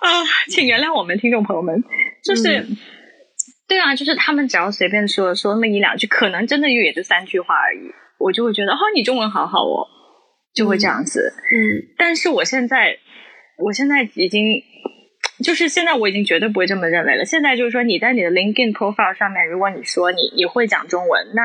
[0.00, 1.82] 啊，请原谅我们听众朋友们，
[2.24, 2.60] 就是。
[2.60, 2.76] 嗯
[3.70, 9.86] 对啊，就是他们只要随便说说那么一两句，可能真的也就三句话而已，我就会觉得哦，你中文好好哦，
[10.52, 11.32] 就会这样子。
[11.52, 12.98] 嗯，但是我现在，
[13.58, 14.42] 我现在已经，
[15.44, 17.24] 就是现在我已经绝对不会这么认为了。
[17.24, 21.42] 现在就是说，你在你的 LinkedIn profile 上面，如果你说你你会讲中文，那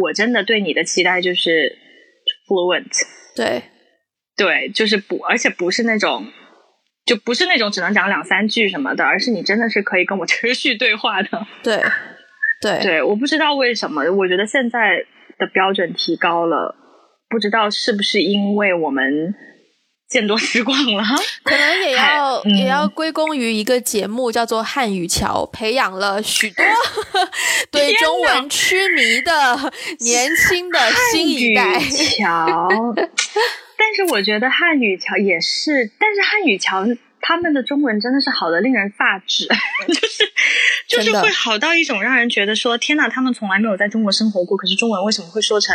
[0.00, 1.76] 我真的对你的期待就是
[2.46, 3.02] fluent，
[3.36, 3.62] 对，
[4.36, 6.26] 对，就是不，而且不是那种。
[7.06, 11.46] 就不是那种只能讲两三句什么的，而是你真的是可以跟我持续对话的。
[11.62, 11.82] 对，
[12.60, 15.02] 对，对，我不知道为什么，我觉得现在
[15.38, 16.76] 的标准提高了，
[17.30, 19.34] 不知道是不是因为我们
[20.08, 21.04] 见多识广了。
[21.44, 26.64] 可能也要、嗯也要归功于一个节目叫做《汉语桥》，培养了许多
[27.70, 30.78] 对中文痴迷的年轻的
[31.12, 31.62] 新一代。
[31.64, 32.68] 汉语桥，
[33.76, 36.84] 但是我觉得汉语桥也是，但是汉语桥
[37.20, 39.46] 他们的中文真的是好的令人发指，
[39.86, 40.24] 就是
[40.88, 45.74] 就是会好到一种让人觉得说天哪，他们从来没有在中国生活过，可是中文为什么会说成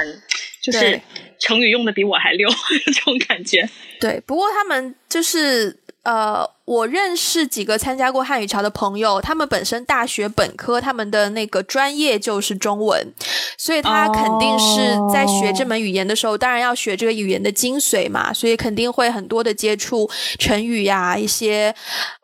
[0.62, 1.00] 就是
[1.40, 2.50] 成语用的比我还溜
[2.86, 3.68] 这种感觉？
[4.00, 13.14] 对，不过他们就是呃，我认识几个参加过汉语桥的朋友，他们本身大学本科他们的那个专业就是中文，
[13.58, 21.74] 所以他肯定是在学这门语言的时候，当然要学这个语言的精髓嘛，所以肯定会很多的接触成语呀、一些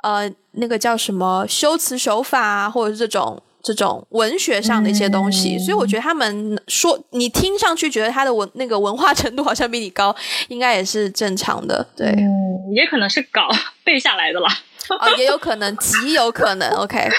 [0.04, 3.42] 呃那个叫什么修辞手法啊，或者是这种。
[3.62, 10.16] 这种文学上的一些东西，所以我觉得他们说你听上去觉得他的文那个文化程度好像比你高，
[10.48, 13.50] 应该也是正常的，对，嗯，也可能是稿
[13.84, 14.50] 背下来的啦。
[14.90, 16.98] 哦， 也有可能，极有可能，OK，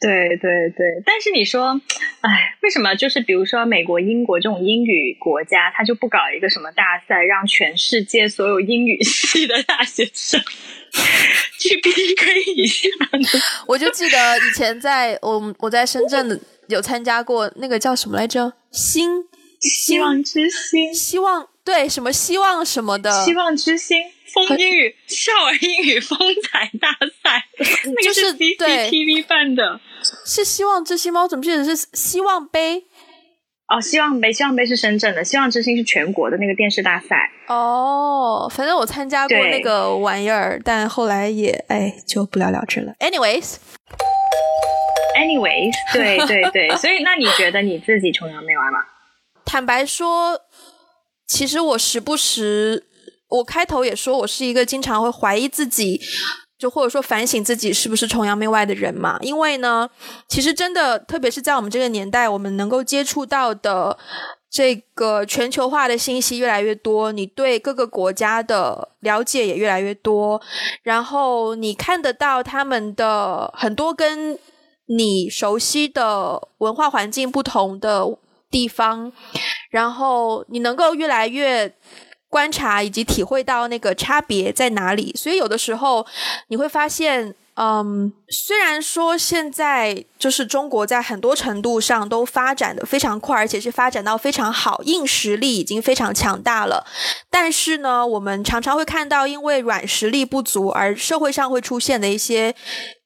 [0.00, 1.80] 对对对，但是你说，
[2.20, 10.40] 哎，为什么就是比如说美国、英国这种英语国家，他就不搞一个什么大赛，让全世界所有英语系的大学生
[11.58, 12.88] 去 PK 一下？
[13.66, 19.24] 我就记得以前在我我在深圳有参加过那个叫什么来着，星
[19.60, 23.98] 希望之星，希望对什么希望什么的，希望之星。
[24.34, 26.90] 风英语少儿英语风采大
[27.22, 27.46] 赛，
[27.86, 29.80] 那个就是 CCTV 办的
[30.26, 31.22] 是希望之星吗？
[31.22, 32.84] 我怎么记得是希望杯？
[33.68, 37.28] 哦，希望杯，希望杯是深圳的，希望之星是全国的那个电视大赛。
[37.48, 42.92] 哦，反正我参加过那个玩意儿，但后来也哎就不了了之了。
[43.00, 48.78] Anyways，Anyways，对 对对，所以那你觉得你自己崇洋媚外吗？
[49.44, 50.40] 坦白说，
[51.26, 52.86] 其实我时不时，
[53.28, 56.00] 我开头也说我是一个经常会怀疑自己，
[56.58, 59.18] 就或者说反省自己是不是崇洋媚外的人嘛。
[59.20, 59.88] 因为呢，
[60.28, 63.96] 其实真的，特别是在我们这个年代，我们能够接触到的
[64.50, 70.40] 这个全球化的信息越来越多，你对各个国家的了解也越来越多，
[70.82, 74.38] 然后你看得到他们的很多跟
[74.86, 78.06] 你熟悉的文化环境不同的
[78.50, 79.12] 地方，
[79.70, 81.74] 然后你能够越来越
[82.28, 85.14] 观察以及体会到那个差别在哪里。
[85.16, 86.06] 所以有的时候
[86.48, 96.86] 你会发现，嗯，虽然说现在就是中国在很多程度上都发展的非常快，而且是发展到非常好，硬实力已经非常强大了。
[97.30, 102.54] 但是呢，我们常常会看到，因为软实力不足而社会上会出现的一些。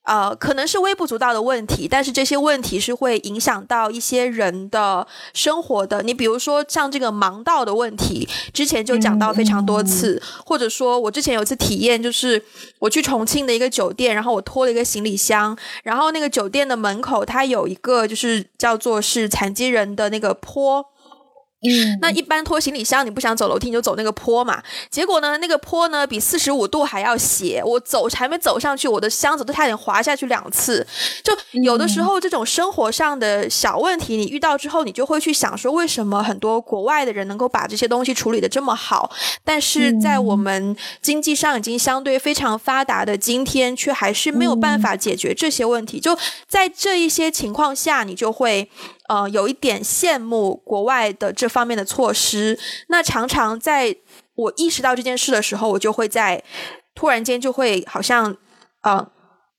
[0.05, 6.03] 呃，可能是微不足道的问题，但是这些问题是会影响到一些人的生活的。
[6.03, 12.43] 你比如说像这个盲道的问题，之前就讲到非常多次，或者说我之前有一次体验，就是
[12.79, 20.85] 我去重庆的一个酒店，然后我拖了一个行李箱，然后那个酒店的门口它有一个就是叫做是残疾人的那个坡。
[21.63, 24.63] 嗯，那一般拖行李箱，你不想走楼梯，你就走那个坡嘛。
[24.91, 30.87] 结果呢，那个坡呢比四十五度还要斜，我走还没走上去，我的箱子都差点滑下去两次。
[31.23, 39.11] 就有的时候这种生活上的小问题，你遇到之后，你就会去想说，为什么很多国外的人能够把这些东西处理的这么好，
[39.45, 46.01] 但是在我们经济上已经相对非常发达的今天，却还是没有办法解决这些问题。
[46.01, 48.71] 就在这一些情况下，你就会。
[49.11, 52.57] 呃，有一点羡慕国外的这方面的措施。
[52.87, 53.97] 那常常在
[54.37, 56.43] 我意识到这件事的时候，我就会在
[56.95, 58.37] 突然间就会好像
[58.83, 59.11] 呃。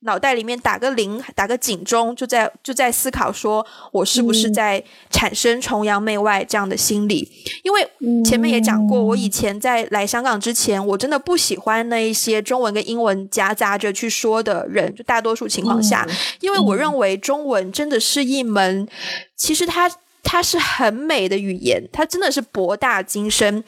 [0.03, 7.29] 脑袋里面打个铃，打个警钟，就在就在思考，说我是不是在产生崇洋媚外这样的心理？
[7.63, 7.87] 因为
[8.25, 16.07] 前面也讲过，我以前在来香港之前，我真的不喜欢那一些中文跟英文夹杂着去说的人，就大多数情况下，
[16.39, 18.87] 因为我认为中文真的是一门，
[19.35, 19.91] 其实它
[20.23, 23.63] 它是很美的语言，它真的是博大精深。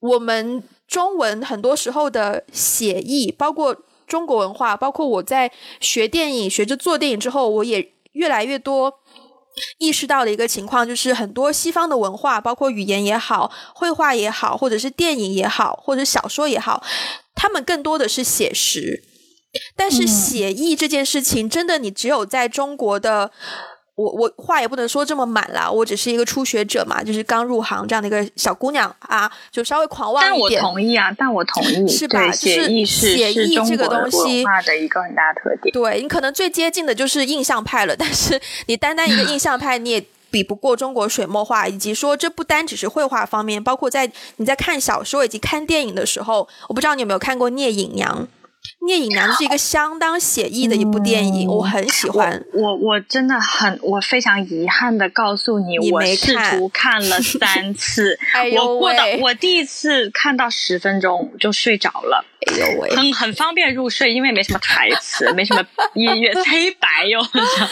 [0.00, 3.76] 我们中文很多时候的写意，包括。
[4.06, 5.50] 中国文化，包括我在
[5.80, 8.92] 学电影、学着做电影之后，我也越来越多
[9.78, 16.82] 意识到的一个情况，就是很多西方的文化，包括语言也好、绘画也好，或者是电影也好，或者小说也好，
[17.34, 19.02] 他们更多的是写实，
[19.76, 23.30] 但是写意这件事情，真的你只有在中国的。
[23.94, 30.60] 我我话也不能说这么满啦，我只是一个初学者嘛，就是刚入行这样的一个小姑娘啊，就稍微狂妄一点。
[30.62, 32.32] 但我同意啊，但我同意， 是吧？
[32.32, 35.72] 写意是写意这个东西的一个很大特点。
[35.72, 48.20] 对你可能最接近的就是印象派了，但是 你单单一个印象派，你也比不过中国水墨画，以及说这不单只是绘画方面，包括在你在看小说以及看电影的时候，我不知道你有没有看过《聂隐娘》。
[48.86, 52.44] 《聂隐娘》是一个相当写意的一部电影，我很喜欢。
[52.52, 58.18] 我我真的很，我非常遗憾的告诉你，我试图看了 三次。
[58.56, 62.24] 我过到我第一次看到十分钟就睡着了。
[62.46, 67.20] 哎呦喂，很很方便入睡，因为没什么台词，没什么音乐， 黑白哟。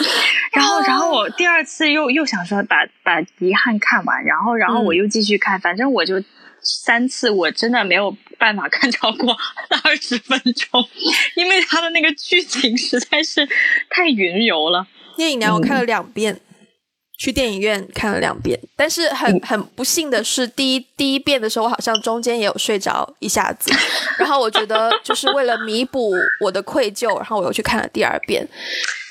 [0.53, 6.23] 然后然后我第二次又又想说把把遗憾看完，然后然后我又继续看，反正我就。
[6.61, 9.35] 三次我真的没有办法看超过
[9.83, 10.87] 二十分钟，
[11.35, 13.47] 因为他的那个剧情实在是
[13.89, 14.87] 太云游了。
[15.17, 16.39] 聂隐娘我看了两遍。
[17.21, 23.71] 去电影院看了两遍，但是很很不幸的是，第一第一遍的时候，我好像中间也有睡着一下子。
[24.17, 28.43] 然后我觉得，就是为了弥补我的愧疚，然后我又去看了第二遍。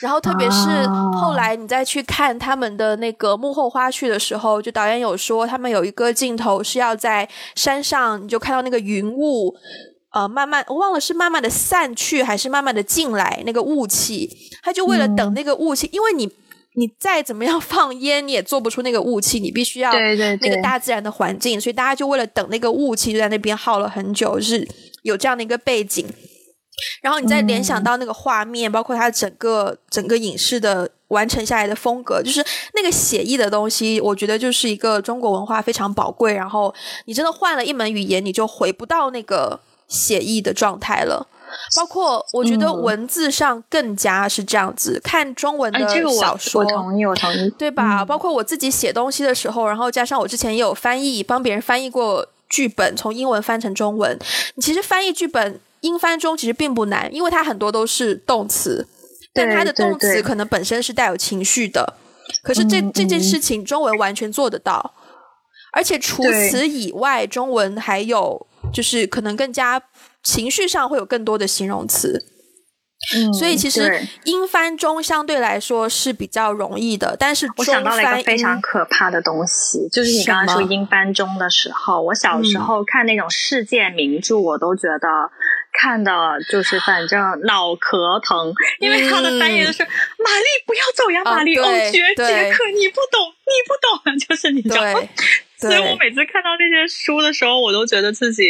[0.01, 0.85] 然后特别是
[1.23, 9.55] 后来你再去看他们的那个幕后花絮的时候，就导演有说，他们有一个镜头是要在山上，你就看到那个云雾，
[10.13, 14.29] 呃，慢慢我忘了是慢慢的散去还是慢慢的进来那个雾气，
[14.65, 16.29] 他就为了等那个雾气，因为你。
[16.75, 19.41] 你再怎么样放烟，你也做不出那个雾气。
[19.41, 24.67] 你必须要那个大自然的环境，所以大家就为了等那个雾气，就在那边耗了很久，是
[25.03, 26.07] 有这样的一个背景。
[27.03, 32.43] 然后你再联想到那个画面，包括它整个整个影视的完成下来的风格，就是
[32.75, 36.33] 那个写意的东西，我觉得就是一个中国文化非常宝贵。
[36.33, 36.73] 然后
[37.05, 41.27] 你真的换了一门语言，你就回不到那个写意的状态了。
[41.77, 45.81] 包括我觉得文字上更加是这样子，看中文的
[46.19, 48.05] 小说，我同意，我同意，对吧？
[48.05, 54.19] 包括我自己写东西的时候，然后加上我之前也有翻译，帮别人翻译过剧本，从英文翻成中文。
[54.55, 58.87] 你其实翻译剧本英翻中其实并不难，因为它很多都是动词，
[59.33, 61.95] 但它的动词可能本身是带有情绪的。
[62.43, 64.95] 可是这这件事情中文完全做得到，
[65.73, 69.83] 而且除此以外，中文还有就是可能更加。
[70.23, 72.25] 情绪上会有更多的形容词，
[73.17, 77.17] 嗯，所以其实英翻中相对来说是比较容易的。
[77.19, 85.09] 但是我想到了一个非常可怕的东西，就是你刚刚说英翻中的时候，我小时候看那种世界名著，我都觉得
[85.73, 86.13] 看的
[86.51, 94.83] 就是反正脑壳疼，因为他的翻译就是“玛丽不要走呀，玛丽哦，杰杰克你不懂，你不懂”， 就是你知道。
[95.69, 98.43] 所以我每次看到那些书的时候，我都觉得自己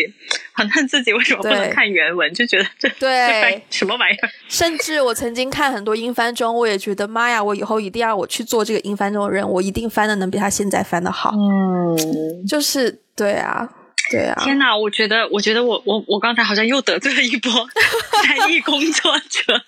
[0.53, 3.63] 很恨自己为什么不能看原文，就觉得这对。
[3.71, 4.29] 什么玩意儿。
[4.49, 11.33] 甚至我曾经看很多英翻中，我也觉得妈呀，我以后一定要我去做这个英翻中的人，我一定翻的能比他现在翻的好。
[11.33, 13.69] 嗯，就是对啊，
[14.11, 14.35] 对啊。
[14.43, 17.51] 天哪，我觉得，我觉得我我我刚才好像又得罪了一波
[18.23, 19.61] 翻译工作者。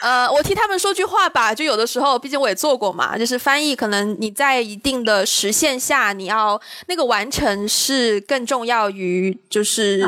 [0.00, 10.06] 呃，我替他们说句话吧，就有的时候，毕竟我也做过嘛，就是翻译，可能你在一定的时限下，你要那个完成是更重要于，就是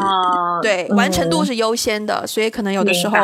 [0.63, 3.17] 对完成度是优先的，所以可能有的时候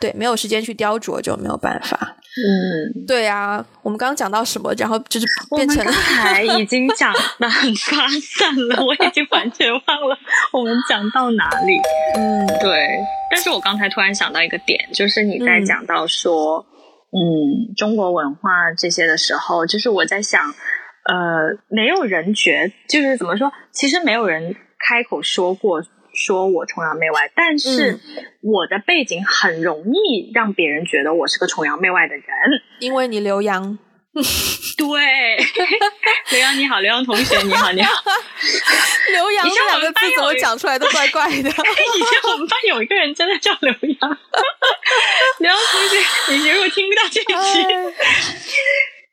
[0.00, 2.16] 对没有时间去雕琢就没有办法。
[2.38, 10.18] 嗯，对啊，我们刚刚讲到什么，然后就是我变成们刚才已经讲的很发散了，我已经完全忘了
[10.52, 11.80] 我们讲到哪里。
[12.14, 12.98] 嗯对，
[13.30, 16.66] 但是我刚才突然想到一个点，就是你在嗯讲到说，
[17.10, 20.42] 嗯中国文化这些的时候，就是我在想，
[21.08, 24.54] 呃，没有人觉，就是怎么说，其实没有人
[24.86, 25.82] 开口说过。
[26.16, 28.00] 说我崇洋媚外，但是嗯
[28.40, 32.24] 我的背景很容易让别人觉得我是个崇洋媚外的人。
[32.80, 33.78] 因为你留洋，
[34.78, 35.36] 对，
[36.30, 37.92] 刘洋你好，刘洋同学你好，你好。
[39.12, 41.34] 刘洋这两个字怎么讲出来都怪怪的。
[41.36, 43.78] 以前我们班有一个人真的叫刘洋，
[45.38, 45.98] 刘洋同学，
[46.34, 47.74] 你如果听不到这一期，哎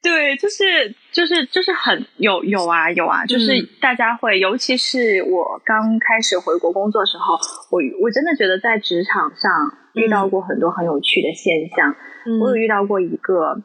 [0.04, 7.34] 对，就是就是就是很有有啊有啊，就是嗯大家会，尤其是我刚开始回国工作的时候，
[7.72, 9.49] 我我真的觉得在职场上
[9.95, 11.95] 遇到过很多很有趣的现象。
[12.41, 13.56] 我有嗯遇到过一个，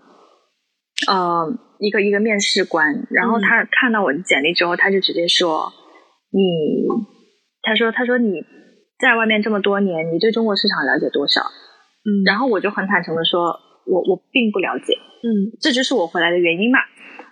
[1.07, 1.47] 呃，
[1.79, 5.73] 一个一个面试官，然后他看到我的简历之后，他就直接说
[6.31, 6.87] ：“你，
[7.63, 8.43] 他说他说你
[8.99, 11.43] 在外面这么多年，你对中国市场了解多少？”
[12.07, 13.59] 嗯，然后我就很坦诚的说
[13.89, 16.79] ：“我我并不了解，嗯这就是我回来的原因嘛。”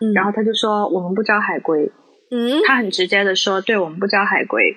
[0.01, 1.91] 嗯，然后他就说：“我们不招海归。”
[2.31, 4.75] 嗯他很直接的说：“对我们不招海归，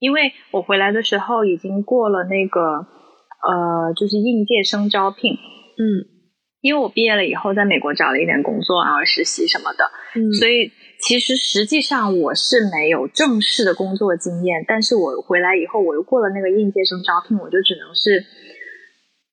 [0.00, 5.34] 因为我回来的时候已经过了那个呃，就是应届生招聘。”
[5.78, 6.18] 嗯
[6.60, 14.62] 因为我毕业了以后，在美国找了一点工作，然后实习什么的，嗯，所以其实实际上我是没有正式的工作经验。
[14.68, 18.22] 但是我回来以后，我又过了那个应届生招聘，我就只能是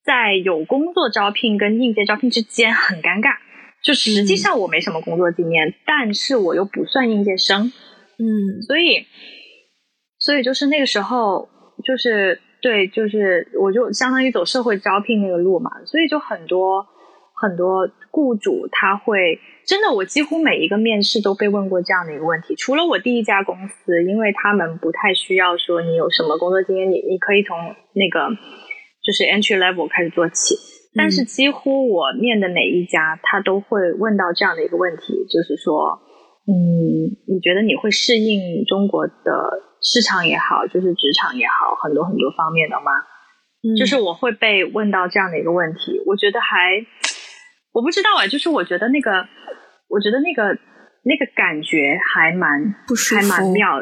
[0.07, 3.35] 在有工作招聘跟应届招聘之间很尴尬。
[3.83, 7.71] 就实际上我没什么工作经验，但是我又不算应届生，
[8.17, 9.05] 嗯所以，
[10.17, 11.47] 所以就是那个时候，
[11.85, 16.85] 就是对，就是我就相当于走社会招聘那个路嘛，所以就很多
[17.35, 27.55] 很多雇主他会真的，我几乎每一个面试都被问过这样的一个问题，除了我第一家公司，因为他们不太需要说你有什么工作经验，你你可以从
[27.93, 28.27] 那个
[29.07, 30.55] 就是 entry level 开始做起。
[30.99, 35.95] 但是几乎我面的每一家，他都会问到这样的一个问题，就是说，
[36.43, 39.13] 嗯，你觉得你会适应中国的
[39.79, 42.91] 市场也好，就是职场也好，很多很多方面的吗？
[43.63, 46.83] 嗯就是我会被问到这样的一个问题，我觉得还
[47.73, 49.11] 我不知道啊，就是我觉得那个，
[49.89, 50.43] 我觉得那个
[51.03, 53.79] 那个感觉还蛮不舒服还蛮妙，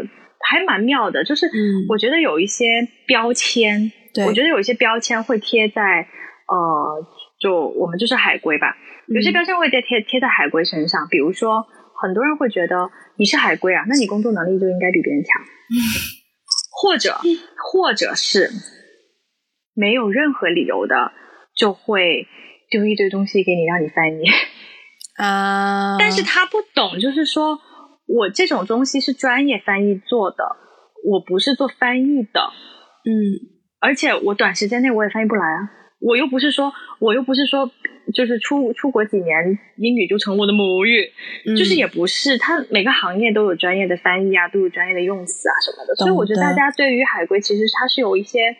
[0.49, 1.23] 还蛮妙的。
[1.23, 6.07] 就是嗯我觉得有一些标签，对我觉得有一些标签会贴在
[6.47, 7.05] 呃，
[7.39, 9.33] 就我们就是海归吧，有些嗯。
[9.33, 11.65] 标签会贴贴贴在海归身上，比如说
[12.01, 15.41] 很多人会觉得你是海归啊，那你工作能力就应该比别人强，
[16.71, 17.17] 或者
[17.71, 18.51] 或者是
[19.73, 21.11] 没有任何理由的
[21.57, 22.27] 就会
[22.69, 24.23] 丢一堆东西给你让你翻译，
[25.17, 27.59] 啊，但是他不懂，就是说
[28.07, 30.55] 我这种东西是专业翻译做的，
[31.09, 32.51] 我不是做翻译的，
[33.03, 33.54] 嗯
[33.85, 35.69] 而且我短时间内我也翻译不来啊，
[35.99, 37.69] 我又不是说我又不是说
[38.13, 41.11] 就是出出国几年英语就成我的母语，
[41.45, 41.55] 嗯。
[41.55, 48.55] 就是也不是，它每个行业都有专业的翻译啊，都有专业的用词啊什么的，所以我觉得大家对于海归其实它是有一些，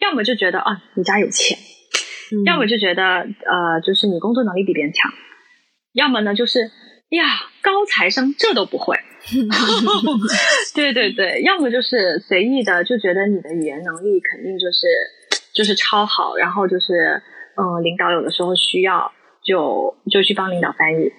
[0.00, 1.56] 要么就觉得啊你家有钱，
[2.32, 2.44] 嗯。
[2.44, 5.10] 要么就觉得呃就是你工作能力比别人强，
[5.92, 6.70] 要么呢就是
[7.10, 7.24] 呀
[7.62, 8.96] 高材生这都不会。
[10.74, 14.86] 对对对，要么就是随意的，就觉得你的语言能力肯定就是
[15.52, 17.22] 就是超好，然后就是
[17.56, 19.10] 嗯，领导有的时候需要
[19.42, 21.10] 就就去帮领导翻译。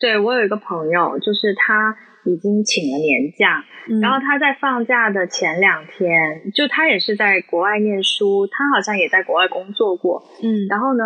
[0.00, 11.04] 对我有一个朋友，就是他已经请了年假，嗯然后他在放假的前两天，就他也是在国外念书，他好像也在国外工作过，嗯然后呢，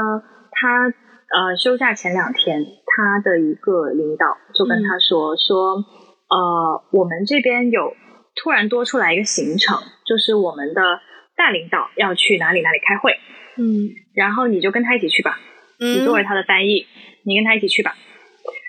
[0.53, 0.92] 他
[1.33, 5.76] 呃休假前两天，他的一个领导就跟他说、说，
[6.28, 7.95] 呃，我们这边有
[8.37, 11.01] 突然多出来一个行程，就是我们的
[11.37, 13.12] 大领导要去哪里哪里开会，
[13.57, 15.39] 嗯然后你就跟他一起去吧，
[15.80, 16.87] 你作为他的翻译，
[17.24, 17.95] 你跟他一起去吧。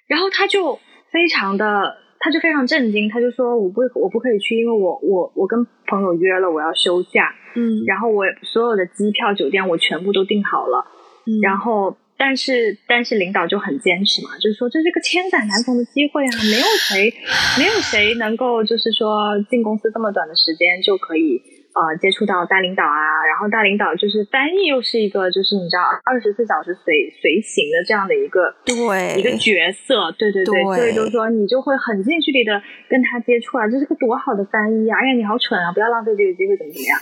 [0.08, 0.80] 然后他就
[1.12, 10.86] 非常的，他就非常震惊，他就说我不我不可以去，因为我我我跟朋友约了我要休假，嗯然后我所有的机票、酒店我全部都订好了。
[11.26, 17.12] 嗯然后，但是但是领导就很坚持嘛，就是说这是个千载难逢的机会啊，没有谁
[17.60, 21.36] 没有谁能够就是说进公司这么短的时间就可以
[21.76, 32.56] 呃接触到大领导啊，然后大领导就是翻译又是一个就是你知道二十四小时随随行的这样的一个对一个角色，对对对，对所以就是说你就会很近距离的
[32.88, 34.96] 跟他接触啊，这是个多好的翻译啊！
[34.96, 36.96] 哎呀，你好蠢啊，不要浪费这个机会，怎么怎么样？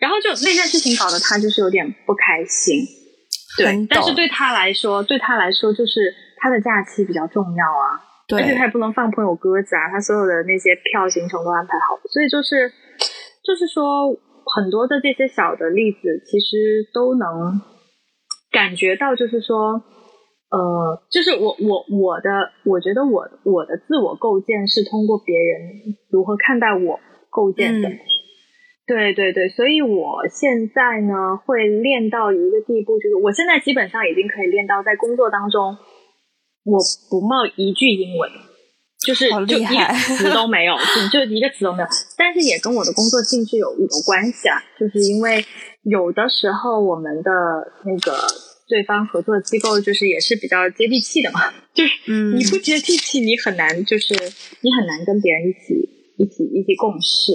[0.00, 2.80] 然后就那件事情搞得他就是有点不开心。
[3.58, 7.98] 对，但是对他来说，对他来说就是他的假期比较重要啊，
[8.28, 12.70] 对，而且他也不能放朋友鸽子啊，他所有的那些票行程都安排好，所以就是
[13.44, 14.08] 就是说
[14.54, 17.60] 很多的这些小的例子，其实都能
[18.50, 19.82] 感觉到，就是说。
[20.50, 20.58] 呃，
[21.08, 26.98] 就是我我我的，我觉得我我的自我构建是通过别人如何看待我
[27.30, 27.88] 构建的，
[28.90, 35.78] 对对对，所以我现在呢会练到一个地步，就是我现在基本上已经可以练到在工作当中，
[36.66, 36.74] 我
[37.08, 38.28] 不冒一句英文，
[38.98, 41.88] 就是就一个词都没有，就就一个词都没有，
[42.18, 45.44] 但是也跟我的工作性质有有关系啊，就是因为
[45.84, 47.30] 有的时候我们的
[47.86, 48.18] 那个。
[48.70, 51.40] 对方合作机构就是也是比较接地气的嘛，
[51.74, 51.90] 就是
[52.36, 54.14] 你不接地气，你很难就是
[54.60, 55.74] 你很难跟别人一起
[56.16, 57.32] 一起一起共事。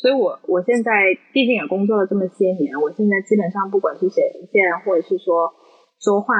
[0.00, 0.92] 所以我我现在
[1.32, 5.52] 毕竟也工作了这么些年，我现在基本上不管是写文件或者是说
[6.00, 6.34] 说话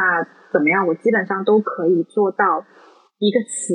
[0.53, 2.65] 怎么样，我基本上都可以做到
[3.19, 3.75] 一个词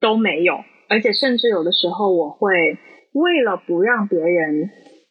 [0.00, 0.54] 都没有，
[0.88, 2.50] 而且甚至有的时候我会
[3.14, 4.68] 为了不让别人。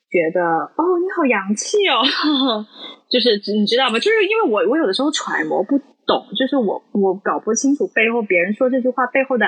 [0.07, 1.99] 觉得哦，你好洋气哦，
[3.11, 3.99] 就是你知道吗？
[3.99, 5.77] 就是因为我我有的时候揣摩不
[6.07, 9.43] 懂，就是我我搞不清楚背后别人说这句话背后的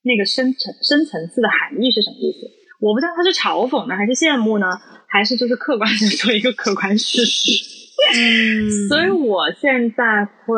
[0.00, 2.40] 那个深层深层次的含义是什么意思。
[2.82, 4.66] 我不知道他是嘲讽呢，还是羡慕呢，
[5.06, 7.52] 还是就是客观的说一个客观事实。
[8.12, 10.56] 嗯，所以我现在会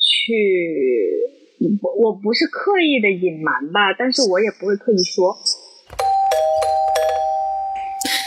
[0.00, 0.32] 去，
[1.82, 5.36] 我我不是刻意的隐瞒吧，但是我也不会刻意说。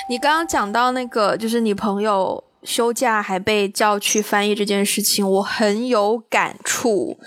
[0.09, 7.17] 你刚刚讲到那个，就是你朋友休假还被叫去翻译这件事情，我很有感触，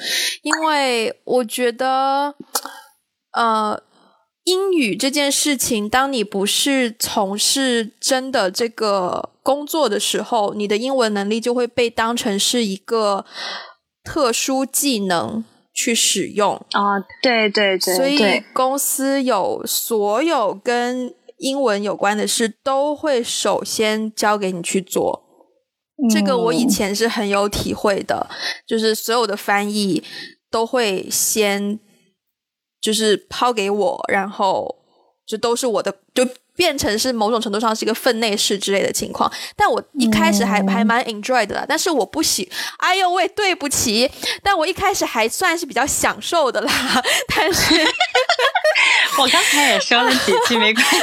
[0.43, 2.37] 因为我觉得，
[3.33, 3.83] 呃，
[4.51, 13.25] 英语这件事情，当你不是从事真的这个工作的时候，你的英文能力就会被当成是一个
[14.03, 16.55] 特殊技能去使用。
[16.73, 25.23] 啊，对对对，所以公司有所有跟英文有关的事都会首先交给你去做，
[26.13, 28.29] 这个我以前是很有体会的，
[28.67, 30.03] 就是所有的翻译
[30.51, 31.79] 都会先
[32.81, 34.77] 就是抛给我，然后
[35.27, 36.27] 就都是我的就。
[36.57, 41.65] 变成是某种程度上是一个分内事之类的情况，但我一开始还还蛮 enjoy 的啦。
[41.67, 44.11] 但是我不喜，哎呦喂，对不起，
[44.43, 47.03] 但我一开始还算是比较享受的啦。
[47.29, 47.75] 但是，
[49.17, 50.99] 我刚才也说了几句，没关系。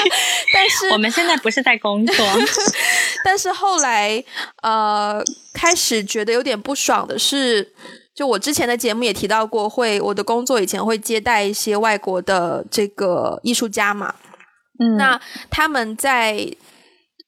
[0.54, 2.26] 但是我们现在不是在工作。
[3.22, 4.24] 但是后来，
[4.62, 5.22] 呃，
[5.52, 7.74] 开始觉得有点不爽的是，
[8.14, 14.14] 就我之前的节目也提到过，会我的工作以前会接待一些外国的这个艺术家嘛。
[14.98, 16.46] 那他们在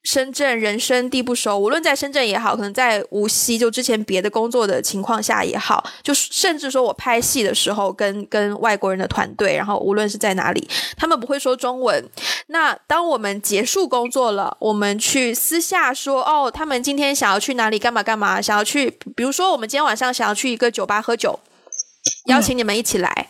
[0.05, 12.09] 深圳人生地不熟，无论在深圳也好，可能在无锡就之前别的工作的情况下也好，就甚至说我拍戏的时候跟跟外国人的团队，然后无论是在哪里，他们不会说中文。
[12.49, 21.41] 那当我们结束工作了，我们去私下说哦，他们今天想要去哪里干嘛干嘛，想要去，比如说我们今天晚上想要去一个酒吧喝酒，
[22.27, 23.29] 邀请你们一起来。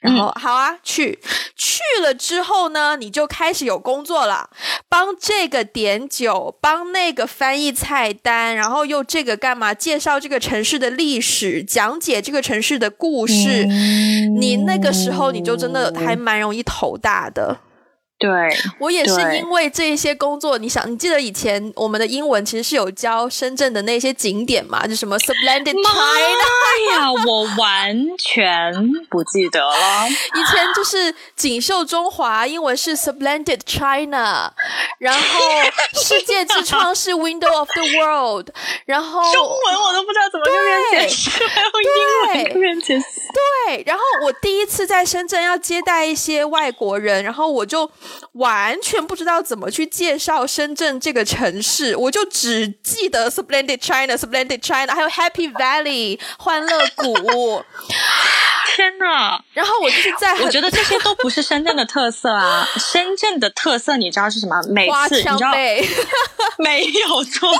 [0.00, 1.18] 然后好啊，去
[1.56, 4.50] 去了之后呢，你就开始有工作了，
[4.88, 9.72] 帮这个点酒，帮那个翻译菜单，然后又这个干嘛？
[9.74, 13.64] 介绍这个城市的历史，讲解这个城市的故事。
[14.38, 17.58] 你那个时候你就真的还蛮容易头大的。
[18.22, 24.86] 对，我也是因为这一些工作，你想，你记得以前我们的英文其实是有教深圳的那些景点嘛？
[24.86, 28.72] 就什么 Splendid China 呀，我完全
[29.10, 30.08] 不记得了。
[30.08, 34.52] 以前就是锦绣中华，英文是 Splendid China，
[34.98, 35.20] 然后
[35.94, 38.48] 世界之窗是 Window of the World，
[38.86, 40.70] 然后中文我都不知道怎么用英
[42.50, 43.02] 文面前
[43.66, 47.90] 对，然后我第一次在深圳要接待一些外国人，然后我就。
[48.32, 57.64] 完全不知道怎么去介绍深圳这个城市，我就只记得 Splendid China，Splendid China，还有 Happy Valley 欢乐谷。
[58.74, 59.38] 天呐！
[59.52, 62.66] 然后我就是在，我觉得这些都不是深圳的特色啊。
[62.78, 64.60] 深圳的特色你知道是什么？
[64.68, 65.52] 每次你知道
[66.58, 67.50] 没有错。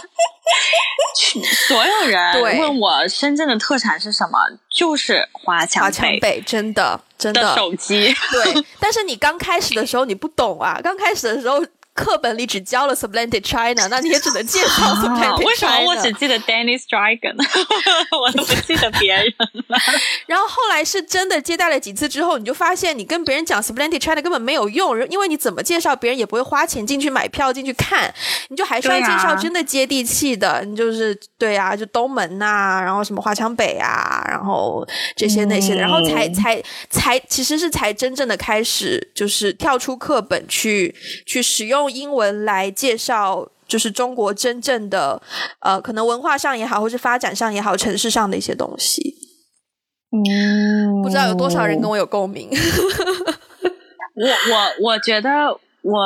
[1.68, 4.38] 所有人问我深圳的特产是什么，
[4.74, 5.90] 就是华强
[6.20, 8.14] 北，真的真的手机。
[8.30, 15.36] 对，但是你刚开始的时候你不懂啊，刚开始的时候课本里只教了 Splendid China，那你也只能介绍 Splendid China。
[15.36, 17.36] 为什么我只记得 Dennis Dragon，
[18.18, 19.26] 我都不记得别人
[19.68, 19.78] 了？
[20.26, 28.12] 然后后来是真的接待了几次之后，你就发现你跟别人讲 Splendid China 根本没有用，因为你怎么介绍别人也不会花钱进去买票进去看，
[28.48, 34.82] 你就还是要介绍真的接地气的，你就是对啊，就东门呐，然后什么华强北啊，然后
[35.14, 40.94] 这些那些的，然后才才才其实是才真正的开始，就是跳出课本去
[41.26, 41.81] 去使用。
[41.82, 45.20] 用英文来介绍，就是中国真正的
[45.60, 49.16] 呃，可能文化上也好，或是发展上也好，城市上的一些东西。
[50.12, 52.48] 嗯，不知道有多少人跟我有共鸣。
[54.14, 55.30] 我我我觉得
[55.82, 56.00] 我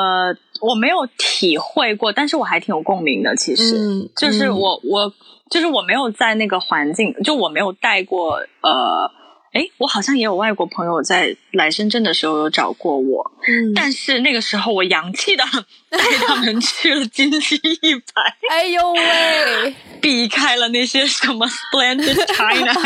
[0.62, 3.36] 我没有体会过，但是我还挺有共鸣的。
[3.36, 5.12] 其实，就是我我
[5.50, 9.10] 就是我没有在那个环境，就我没有带过呃。
[9.56, 15.42] 哎，我好像也有外国朋友在来深圳的时候有找过我，嗯，但是那个时候我洋气的
[15.88, 22.76] 带他们去了金星一百，哎呦喂，避开了那些什么 Splendid China，Happy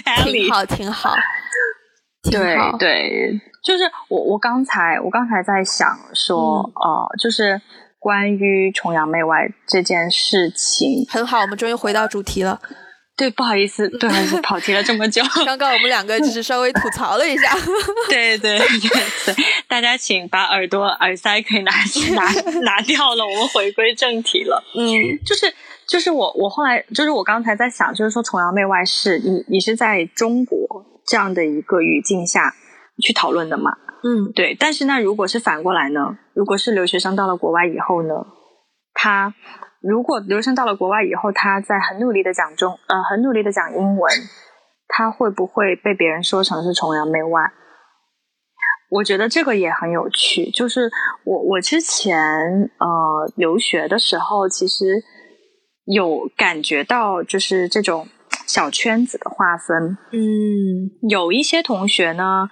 [0.02, 1.14] Valley，挺好，
[2.22, 7.60] 挺好，对对，就是我我刚才我刚才在想说，呃，就是
[7.98, 12.58] 关于崇洋媚外这件事情，很好，我们终于回到主题了。
[13.14, 15.22] 对，不好意思，对，还是跑题了这么久。
[15.44, 17.54] 刚刚我们两个只是稍微吐槽了一下。
[18.08, 19.34] 对对对，
[19.68, 21.70] 大家请把耳朵耳塞可以拿
[22.16, 22.32] 拿
[22.62, 24.64] 拿掉了，我们回归正题了。
[24.74, 25.52] 嗯，就是
[25.86, 30.58] 就是我我后来就是我刚才在想，就是说崇洋媚外是你你是在中国
[31.06, 32.54] 这样的一个语境下
[33.02, 33.72] 去讨论的嘛？
[34.04, 34.56] 嗯，对。
[34.58, 36.16] 但是那如果是反过来呢？
[36.34, 38.14] 如果是留学生到了国外以后呢，
[39.02, 39.34] 他。
[39.80, 44.12] 如果留学生到了国外以后，他在很努力的讲中，呃，很努力的讲英文，
[44.86, 47.40] 他会不会被别人说成是崇洋媚外？
[48.90, 50.52] 我觉得这个也很有趣。
[50.52, 50.88] 就是
[51.24, 52.16] 我我之前
[52.78, 55.02] 呃留学的时候，其实
[55.86, 58.06] 有感觉到就是这种
[58.46, 59.98] 小圈子的划分。
[60.12, 62.48] 嗯，有一些同学呢。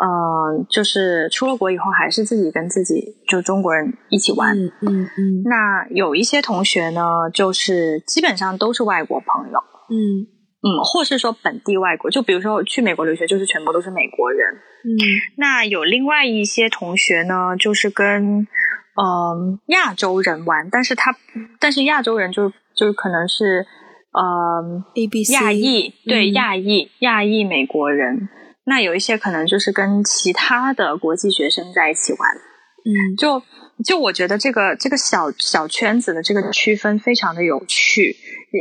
[0.00, 4.56] 嗯，就是出了国以后，还是自己跟自己就中国人一起玩。
[4.56, 5.42] 嗯嗯。
[5.44, 7.02] 那有一些同学呢，
[7.34, 9.58] 就是基本上都是外国朋友。
[9.90, 10.22] 嗯
[10.60, 14.54] 嗯，或是说本地外国，就比如说去美国留学，就是全部都是美国人。
[14.84, 14.94] 嗯。
[15.36, 18.46] 那有另外一些同学呢，就是跟
[18.94, 21.12] 嗯亚洲人玩，但是他
[21.58, 23.66] 但是亚洲人就就可能是
[24.12, 28.28] 嗯 A B C 亚裔，对亚裔亚裔美国人。
[28.68, 32.20] 那有一些可能就是跟其他的国际学生在一起玩，
[32.84, 33.42] 嗯，就
[33.82, 38.14] 就我觉得这个这个小小圈子的这个区分非常的有趣，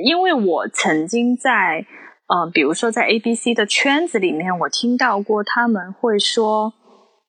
[0.05, 1.85] 因为我曾经在
[2.27, 6.73] 嗯，比如说在 A B C 的圈子里面，我听到过他们会说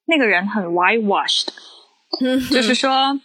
[0.07, 1.49] 那个人很 whitewashed，
[2.55, 3.19] 就是说，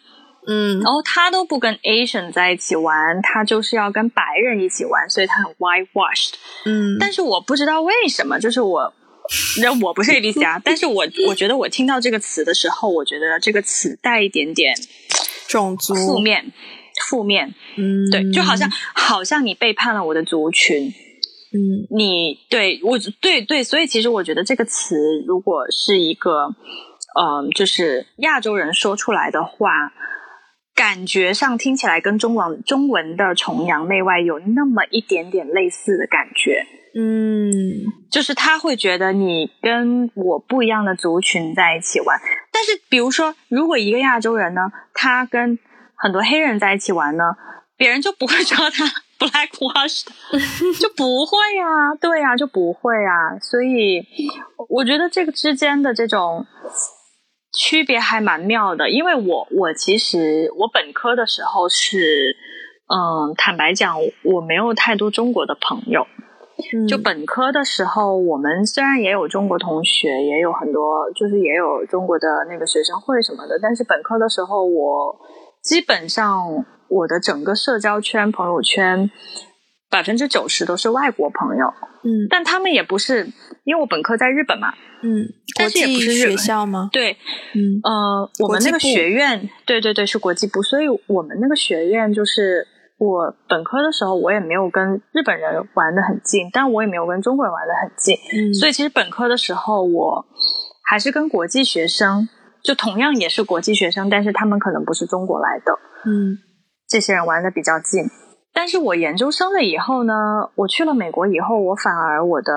[0.48, 6.34] 嗯，然后他都不跟 Asian 在一起玩，他就是要跟白人一起玩，所以他很 whitewashed，
[6.66, 8.92] 嗯，但是我不知道为什么，就是我。
[9.62, 14.76] 那我不是 A B C 啊，但是我我觉得我听到这个词的时候，我觉得这个词带一点点
[15.48, 16.52] 种族负面，
[17.08, 24.96] 负面，嗯，对，就好像好像你背叛了我的族群，嗯，你对我对对，所以其实我觉得这个词
[25.26, 26.56] 如果是一个，
[27.20, 29.70] 嗯，就是亚洲人说出来的话，
[30.76, 36.66] 感觉上听起来跟中文中文的崇洋媚外有那么一点点类似的感觉。
[36.96, 37.82] 嗯，
[38.12, 42.20] 就是他会觉得你跟我不一样的族群在一起玩，
[42.52, 44.62] 但是比如说，如果一个亚洲人呢，
[44.94, 45.58] 他跟
[45.96, 47.24] 很多黑人在一起玩呢，
[47.76, 48.86] 别人就不会说他
[49.18, 50.04] blackwash，
[50.80, 53.40] 就不会啊，对呀，就不会啊。
[53.40, 54.06] 所以
[54.70, 56.46] 我觉得这个之间的这种
[57.58, 62.36] 区别还蛮妙的，因为我我其实我本科的时候是，
[62.88, 66.06] 嗯，坦白讲，我没有太多中国的朋友。
[66.88, 75.16] 就本科的时候，我们虽然也有中国同学，也有很多，就是也有中国的那个学生会什么的，但是本科的时候，我
[75.62, 79.10] 基本上我的整个社交圈、朋友圈
[79.90, 81.68] 百分之九十都是外国朋友。
[82.04, 83.28] 嗯，但他们也不是，
[83.64, 84.74] 因为我本科在日本嘛。
[85.02, 86.90] 嗯，但是也不是学校吗？
[86.92, 87.18] 对，
[87.54, 92.68] 嗯呃，我们那个学院，对对对，是国际部，所以我们那个学院就是。
[92.98, 98.16] 我本科的时候，我也没有跟日本人玩的很近，但我也没有跟中国人玩的很近。
[98.16, 100.26] 嗯，所以其实本科的时候，我
[100.90, 102.30] 还是跟国际学生，
[102.64, 105.74] 就同样也是国际学生，但是他们可能不是中国来的。
[106.06, 106.38] 嗯，
[106.88, 108.04] 这些人玩的比较近。
[108.54, 110.14] 但是我研究生了以后呢，
[110.56, 112.54] 我去了美国以后，我反而我的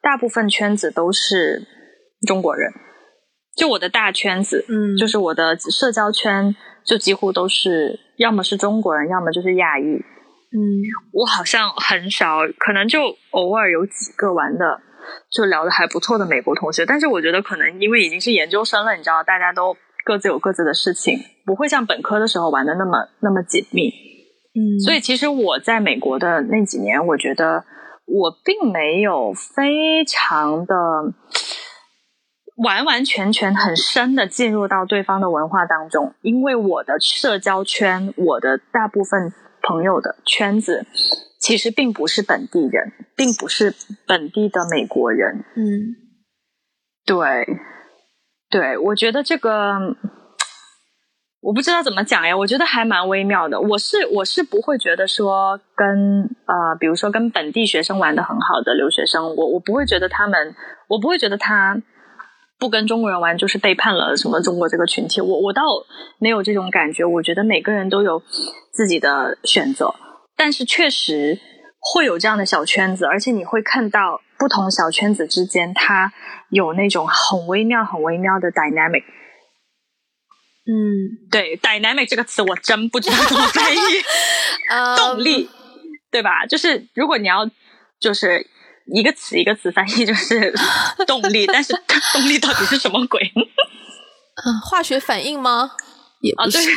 [0.00, 1.62] 大部分圈子都是
[2.26, 2.72] 中国人。
[3.54, 6.54] 就我的大圈子，嗯，就是我的社交圈，
[6.84, 9.84] 就几乎都是要么是中国人，要么就是亚裔。
[9.84, 10.58] 嗯，
[11.12, 14.80] 我好像很少，可能就偶尔有几个玩的，
[15.30, 16.86] 就聊的还不错的美国同学。
[16.86, 23.90] 但是我觉得可能因为已经是研究生了，你知道，大家都各自有各自的事情，不会像本科的时候玩的那么那么紧密。
[24.54, 27.64] 嗯，所以其实我在美国的那几年，我觉得
[28.06, 30.74] 我并没有非常的
[32.56, 39.32] 完完全全很深的进入到对方的文化当中，因为我的社交圈，我的大部分
[39.62, 40.86] 朋友的圈子，
[41.38, 43.74] 其实并不是本地人，并不是
[44.06, 45.44] 本地的美国人。
[45.54, 45.96] 嗯，
[47.04, 47.46] 对，
[48.50, 49.96] 对，我觉得这个。
[51.42, 53.60] 我不知道怎么讲呀，我觉得还蛮微妙的。
[53.60, 60.56] 我是我是不会觉得说跟呃，比如说跟本地学生玩的很好的留学生，我我不会觉得他们，
[60.88, 61.80] 我不会觉得他
[62.58, 65.20] 不跟中国人玩就是背叛了什么中国这个群体。
[65.20, 65.62] 我我倒
[66.18, 67.04] 没有这种感觉。
[67.04, 68.22] 我觉得每个人都有
[68.72, 69.94] 自己的选择，
[70.36, 71.38] 但是确实
[71.80, 76.12] 会有这样的小圈子，而且你会看到不同小圈子之间，它
[76.50, 79.04] 有那种很微妙、很微妙的 dynamic。
[80.68, 83.78] 嗯，对，dynamic 这个词我真不知道怎么翻译，
[84.96, 85.48] 动力，
[86.10, 86.44] 对吧？
[86.44, 87.48] 就是如果你要
[88.00, 88.44] 就是
[88.94, 90.54] 一个词一个词翻译，就是
[91.06, 91.72] 动力，但是
[92.12, 93.20] 动力到底是什么鬼？
[94.44, 95.72] 嗯，化学反应吗？
[96.20, 96.58] 也不是，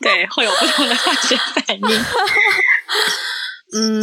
[0.00, 2.04] 对，会有不同的化学反应。
[3.74, 4.02] 嗯。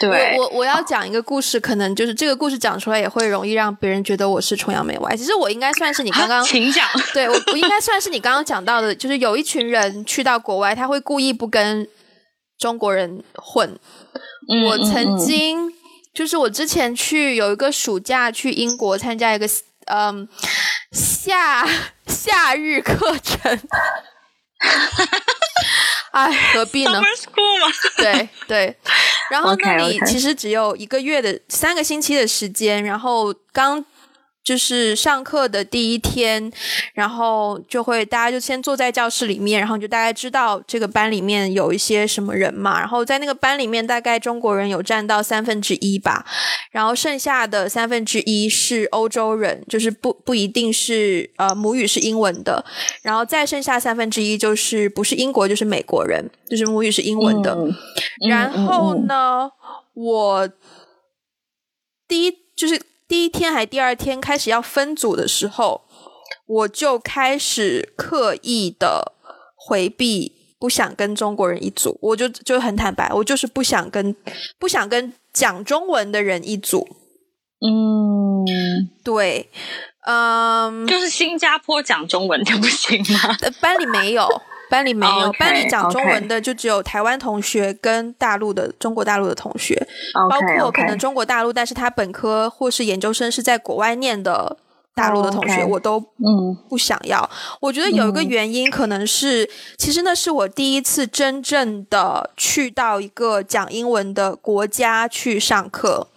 [0.00, 5.16] 对，我我要讲一个故事，可能就是这个故事讲出来也会容易让别人觉得我是崇洋媚外。
[5.16, 11.86] 其实我应该算是你刚刚请讲，对我我应该算是你刚刚讲到的，就是有一群人去到国外，他会故意不跟
[12.62, 13.76] 中国人混。
[14.66, 15.72] 我曾经
[16.14, 19.48] 就是我之前去有一个暑假去英国参加一个
[19.86, 20.28] 嗯
[20.92, 21.68] 夏
[22.06, 23.60] 夏日课程。
[26.12, 27.00] 哎，何必呢？
[27.96, 28.76] 对对，
[29.28, 33.84] 然后那里其实只有一个月的三个星期的时间，然后刚。
[34.44, 36.52] 就是上课的第一天，
[36.94, 42.80] 然后就会大家就先坐在教室里面，然后就大概知道这个班里面有一些什么人嘛。
[42.80, 46.26] 然后在那个班里面，大概中国人有占到三分之一吧，
[46.72, 52.64] 然后剩下的三分之一是欧洲人，就是不不一定是呃母语是英文的，
[53.02, 57.56] 然后再剩下三分之一就是不是英国就是美国人，就是母语是英文的。
[58.28, 59.48] 然后呢，
[59.94, 60.48] 我
[62.08, 62.82] 第一就是。
[63.08, 65.82] 第一天还第二天开始要分组的时候，
[66.46, 69.12] 我就开始刻意的
[69.54, 71.98] 回避，不想跟中国人一组。
[72.00, 74.14] 我就就很坦白，我就是不想跟
[74.58, 76.88] 不想跟讲中文的人一组。
[77.60, 78.44] 嗯，
[79.04, 79.50] 对，
[80.06, 83.36] 嗯，就是新加坡讲中文就不行吗？
[83.60, 84.26] 班里没有。
[84.72, 89.86] 班里没有，班里讲中文的就只有台湾同学跟大陆的中国大陆的同学，
[90.30, 94.56] 包括可能中国大陆，但是他本科或是研究生是在国外念的
[94.94, 96.56] 大陆的同学，我都嗯。
[96.70, 97.28] 不想要。
[97.60, 99.46] 我觉得有一个原因可能是，
[99.76, 106.08] 其实那是我第一次真正的去到一个讲英文的国家去上课。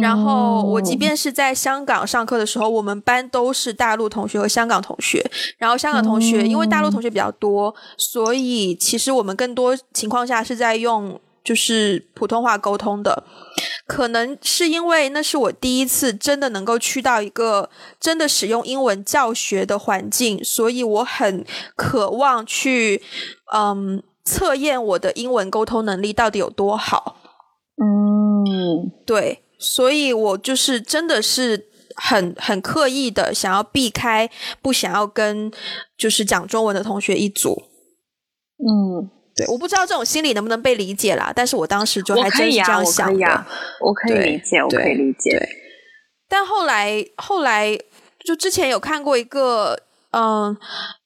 [0.00, 5.24] 然后我即便是在香港上课的时候，我们班都是大陆同学和香港同学。
[5.58, 13.24] 然后香港同学因为大陆同学比较多，所以其实我们更多情况下是在用就是普通话沟通的。
[13.86, 21.44] 可能是因为那是我第一次真的能够去到一个真的使用英文教学的环境，所以我很
[21.74, 23.00] 渴望去
[23.54, 27.16] 嗯测验我的英文沟通能力到底有多好。
[27.78, 29.42] 嗯，对。
[29.58, 34.28] 所以我就是真的是很很刻意的想要避开，
[34.60, 35.50] 不想要跟
[35.96, 37.62] 就是讲中文的同学一组。
[38.58, 43.46] 嗯，对，我不知道这种心理能不能被理解啦，但是我当时就还真是这样想的。
[43.80, 45.48] 我可以理解，我可以理解。
[46.28, 47.78] 但后来后来
[48.24, 49.80] 就之前有看过一个。
[50.18, 50.56] 嗯，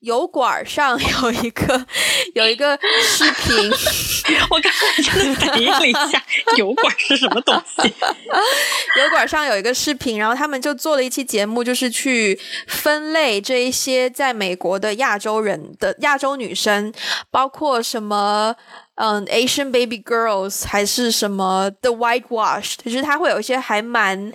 [0.02, 1.84] 油管上有一个
[2.32, 3.68] 有一个视频，
[4.48, 6.22] 我刚才真的反应了一下，
[6.56, 7.92] 油管是什么东西？
[9.02, 12.38] 油管上有一个视频，然后他们就做了一期节目，就是去
[12.68, 16.94] 分类这一些在美国的亚洲人的亚洲女生，
[17.32, 18.54] 包括什么
[18.94, 24.32] 嗯 Asian baby girls，还是什么 the whitewashed，就是它会有一些还蛮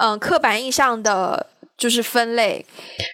[0.00, 1.46] 嗯刻板印象的。
[1.76, 2.64] 就是分类，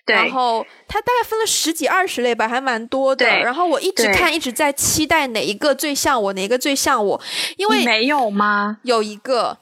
[0.07, 3.25] 然后它大概分了十几二十类吧，还蛮多的。
[3.27, 7.21] 然后我一直看，一直在期待哪一个最像我，哪一个最像我。
[7.57, 8.79] 因为没有吗？
[8.83, 9.59] 有一个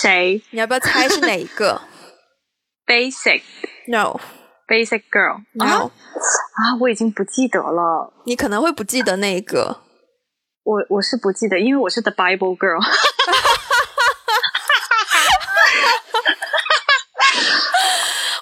[0.00, 1.82] 谁 你要不要猜是哪一个？
[2.86, 4.18] Basic？No
[4.66, 6.78] Basic Girl 啊 No，啊！
[6.80, 9.80] 我已经不记得了，你可能会不记得那个。
[10.62, 12.80] 我我是不记得，因为我是 The Bible Girl。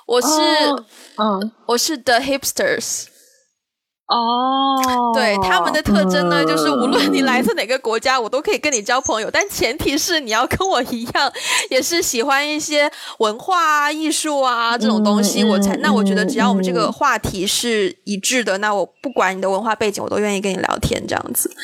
[0.08, 0.84] 我是哦
[1.18, 3.04] 嗯我是 The Hipsters。
[4.08, 11.30] 哦，对他们的特征呢，就是无论你来嗯自哪个国家，我都可以跟你交朋友，但前提是你要跟我一样，
[11.68, 15.76] 也是喜欢一些文化啊、艺术啊这种东西，嗯我才。
[15.76, 21.54] 嗯那我觉得只要我们这个嗯话题是一致的，那我不管你的文化背景，我都愿意跟你聊天这样子。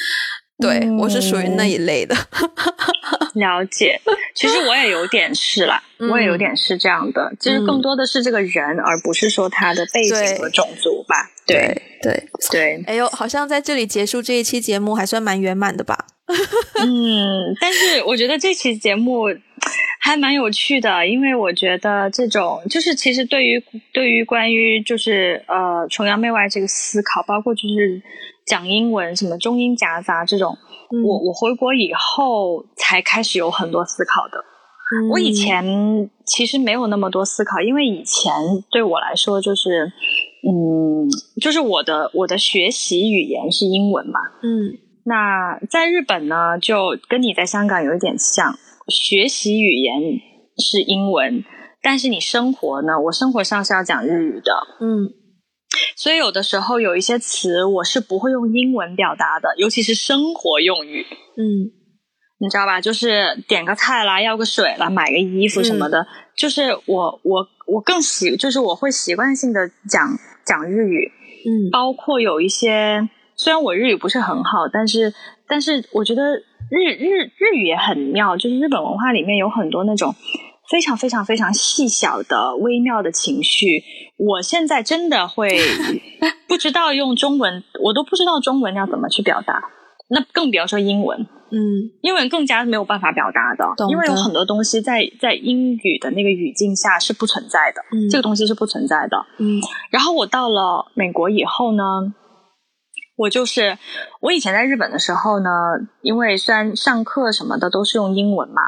[0.59, 2.15] 对、嗯我是属于那一类的。
[3.35, 4.01] 了解，
[4.35, 11.31] 其实我也有点是啦，嗯我也有点是这样的，就是更多的是这个人，而不是说他的背景和种族吧。
[11.45, 16.07] 对对，对，哎呦，好像在这里结束这一期节目还算蛮圆满的吧？
[16.81, 19.25] 嗯，但是我觉得这期节目
[20.01, 28.01] 还蛮有趣的，因为我觉得这种就是其实对于对于关于就是呃崇洋媚外这个思考，包括就是
[28.47, 30.57] 讲英文什么中英夹杂这种，
[30.93, 31.03] 嗯。
[31.03, 34.39] 我我回国以后才开始有很多思考的。
[34.39, 35.09] 嗯。
[35.11, 38.33] 我以前其实没有那么多思考，因为以前
[38.71, 39.93] 对我来说就是，
[40.47, 41.09] 嗯，
[41.41, 44.21] 就是我的我的学习语言是英文嘛。
[44.43, 44.79] 嗯。
[45.07, 48.55] 那在日本呢，就跟你在香港有一点像，
[48.89, 50.01] 学习语言
[50.57, 51.45] 是英文，
[51.83, 55.13] 但是你生活呢，我生活上是要讲日语的，嗯
[55.97, 61.07] 所以有的时候有一些词我是不会用英文表达的，尤其是生活用语。
[61.37, 61.71] 嗯
[62.41, 62.81] 你知道吧？
[62.81, 66.07] 就是点个菜啦，要个水啦，买个衣服什么的，
[66.37, 71.11] 就是我我我更习，就是我会习惯性的讲讲日语，
[71.47, 75.15] 嗯包括有一些虽然我日语不是很好，但是
[75.47, 76.37] 但是我觉得
[76.71, 80.15] 日日日语也很妙，就是日本文化里面有很多那种
[80.71, 83.83] 非常非常非常细小的微妙的情绪，
[84.17, 85.59] 我现在真的会
[86.49, 89.63] 不知道用中文，我都不知道中文要怎么去表达，
[90.09, 91.27] 那更不要说英文。
[91.53, 99.17] 嗯英文更加没有办法表达的懂，因为有很多东西在在英语的那个语境下是不存在的，嗯这个东西是不存在的。
[99.39, 99.61] 嗯
[99.91, 101.83] 然后我到了美国以后呢，
[103.17, 103.79] 我就是
[104.21, 105.51] 我以前在日本的时候呢，
[106.03, 108.63] 因为虽然上课什么的都是用英文嘛，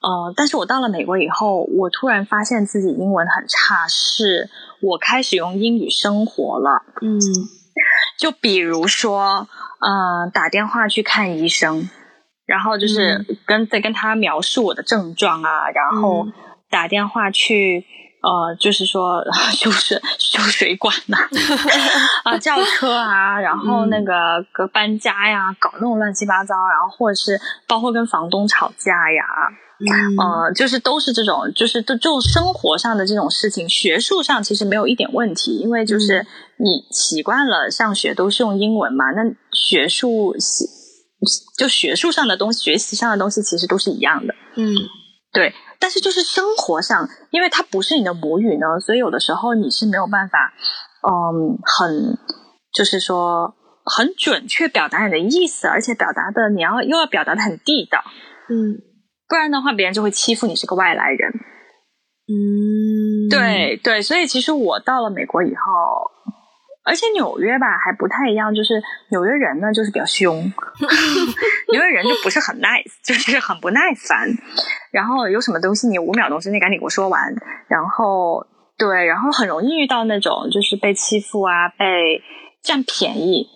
[0.00, 4.48] 呃，但是我到了美国以后，我突然发现自己英文很差，是
[4.80, 6.82] 我开始用英语生活了。
[7.02, 7.20] 嗯
[8.18, 9.48] 就比如说，
[9.80, 11.88] 呃，打电话去看医生，
[12.46, 16.32] 然后就是跟在跟他描述我的症状啊，然后嗯
[16.68, 17.86] 打电话去。
[18.22, 21.16] 呃，就是说 修水修水管呐、
[22.24, 29.24] 啊，叫车啊，然后那个个搬家呀，搞那种乱七八糟，然后或者是包括跟房东吵架呀，
[29.80, 36.26] 嗯呃，就是都是这种，就是这这种生活上的这种事情，学术上其实没有一点问题，因为就是
[36.58, 40.66] 你习惯了上学都是用英文嘛，那学术习
[41.58, 44.74] 就学术上的东西、学习上的东西其实都是一样的，嗯
[45.32, 45.54] 对。
[45.80, 50.52] 但是就是生活上，因为它不是你的母语呢，所以有的时候你是没有办法，
[51.08, 52.18] 嗯，很
[52.72, 53.54] 就是说
[53.84, 58.04] 很准确表达你的意思，而且表达的你要又要表达的很地道，
[58.48, 58.76] 嗯
[59.26, 61.32] 不然的话别人就会欺负你是个外来人。
[62.30, 66.10] 嗯，对对，所以其实我到了美国以后，
[66.90, 70.42] 而且纽约吧还不太一样，就是纽约人呢就是比较凶，
[71.70, 74.26] 纽约人就不是很 nice， 就是很不耐烦，
[74.90, 77.22] 然后有什么东西你五秒钟之内赶紧给我说完，
[77.68, 78.44] 然后
[78.76, 82.22] 对，然后很容易遇到那种就是被欺负啊，被
[82.60, 83.46] 占便宜，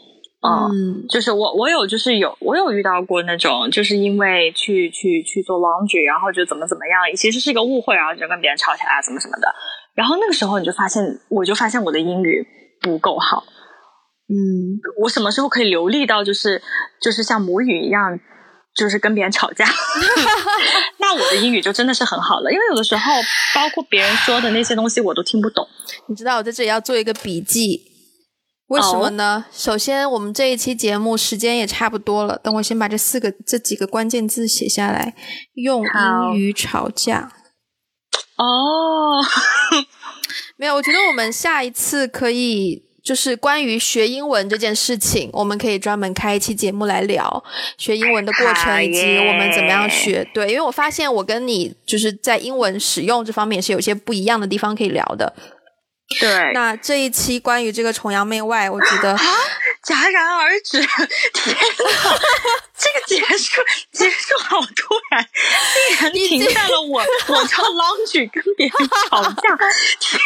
[0.41, 9.53] 嗯嗯就是我我有就是有我有遇到过那种，就是因为去去去做 laundry，然后就怎么怎么样，其实是一个误会，然后就跟别人吵起来啊，怎么什么的。
[9.95, 12.47] 然后那个时候你就发现，我就发现我的英语
[12.85, 13.43] 不够好。
[14.27, 16.63] 嗯我什么时候可以流利到就是
[17.03, 18.19] 就是像母语一样，
[18.75, 19.67] 就是跟别人吵架？
[20.99, 23.13] 那我的英语就真的是很好了，因为有的时候
[23.55, 25.67] 包括别人说的那些东西我都听不懂。
[26.09, 27.83] 你知道我在这里要做一个笔记，
[28.69, 35.15] 为什么呢首先，我们这一期节目时间也差不多了，等我先把这四个这几个关键字写下来。
[35.55, 37.31] 用好英语吵架，
[38.39, 39.21] 哦，
[40.57, 40.75] 没有？
[40.75, 42.83] 我觉得我们下一次可以。
[43.05, 47.45] 就是关于学英文这件事情，我们可以专门开一期节目来聊
[47.77, 50.27] 学英文的过程，以及我们怎么样学。
[50.33, 55.31] 对，因为我发现我跟你就是在英文使用这方面是有些不一样的地方可以聊的。
[56.21, 59.17] 对，那这一期关于这个崇洋媚外，我觉得
[59.85, 60.81] 戛然而止。
[60.81, 62.19] 天哪，
[62.77, 63.63] 这个结束
[63.93, 65.27] 结束好突然，
[65.89, 69.33] 竟然停在了我我叫 lounge 跟别人吵架。
[70.01, 70.21] 天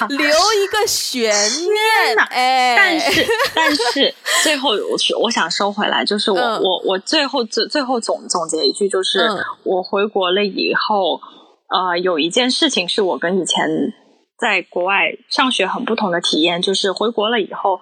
[0.00, 2.18] 哪，留一个悬念。
[2.30, 9.28] 哎，但是但是最后我我想收回来，就是我我我最后最最后总总结一句，就是
[9.64, 11.20] 我回国了以后，
[11.68, 13.92] 呃，有一件事情是我跟以前。
[14.38, 17.80] 在国外上学很不同的体验，就是回国了以后，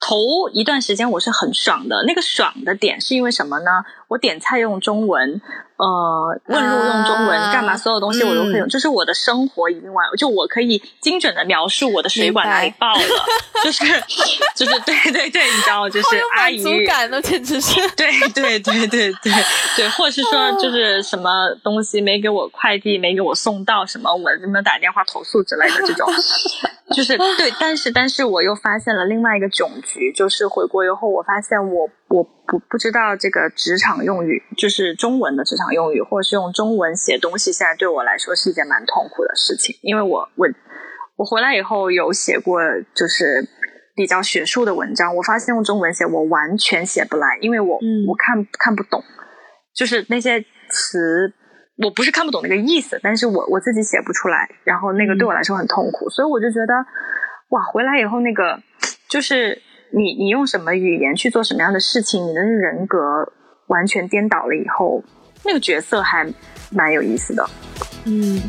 [0.00, 2.04] 头一段时间我是很爽的。
[2.06, 3.84] 那个爽的点是因为什么呢？
[4.08, 5.40] 我点菜用中文。
[5.78, 7.76] 呃，问路用中文干嘛？
[7.76, 13.02] 所有东西我都可以用，就是我的生活已经完，就我可以精准的描述我的水管哪里爆了，
[13.62, 13.84] 就是
[14.54, 19.32] 就是 对对对，你知道，就是阿姨感呢，简直是对对对对对
[19.76, 26.08] 对，或者是说就是什么东西没给我快递，没给我送到，什么我这边打电话投诉之类的这种，
[26.96, 32.32] 就是对，但是但是我又发现了另外一个窘局，就是回国以后，我发现我我。
[32.48, 39.74] 不不知道这个职场用语，就是中文的职场用语，或者是用中文写东西，现在对我来说是一件蛮痛苦的事情。
[39.82, 40.46] 因为我我
[41.16, 42.60] 我回来以后有写过，
[42.94, 43.44] 就是
[43.96, 49.02] 比较学术的文章，我发现用中文写我完全写不来，因为我我看看不懂，
[49.74, 50.40] 就是那些
[50.70, 51.34] 词，
[51.82, 56.74] 我不是看不懂那个意思，但是我我自己写不出来，然后那个对我来说很痛苦，所以我就觉得，
[57.48, 58.62] 哇，回来以后那个
[59.08, 59.60] 就是。
[59.90, 62.98] 你你用什么语言去做什么样的事情，你的人格
[63.66, 65.02] 完全颠倒了以后，
[65.44, 66.26] 那个角色还
[66.70, 67.48] 蛮有意思的。
[68.04, 68.40] 嗯，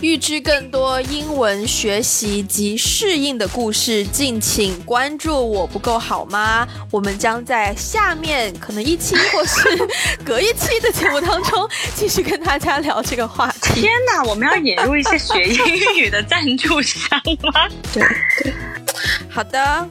[0.00, 5.34] 预知更多英文学习及适应的故事，敬请关注。
[5.34, 6.68] 我不够好吗？
[6.92, 9.88] 我们将在下面可能一期或是
[10.24, 13.80] 隔一期的节目当中继续跟大家聊这个话题。
[13.80, 17.68] 天哪，我们要引入一些学英语的赞助 商吗？
[17.92, 18.02] 对
[18.44, 18.54] 对，
[19.28, 19.88] 好的。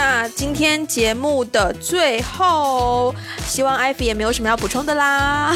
[0.00, 3.12] 那今天节目的最后，
[3.44, 5.52] 希望艾菲也没有什么要补充的啦。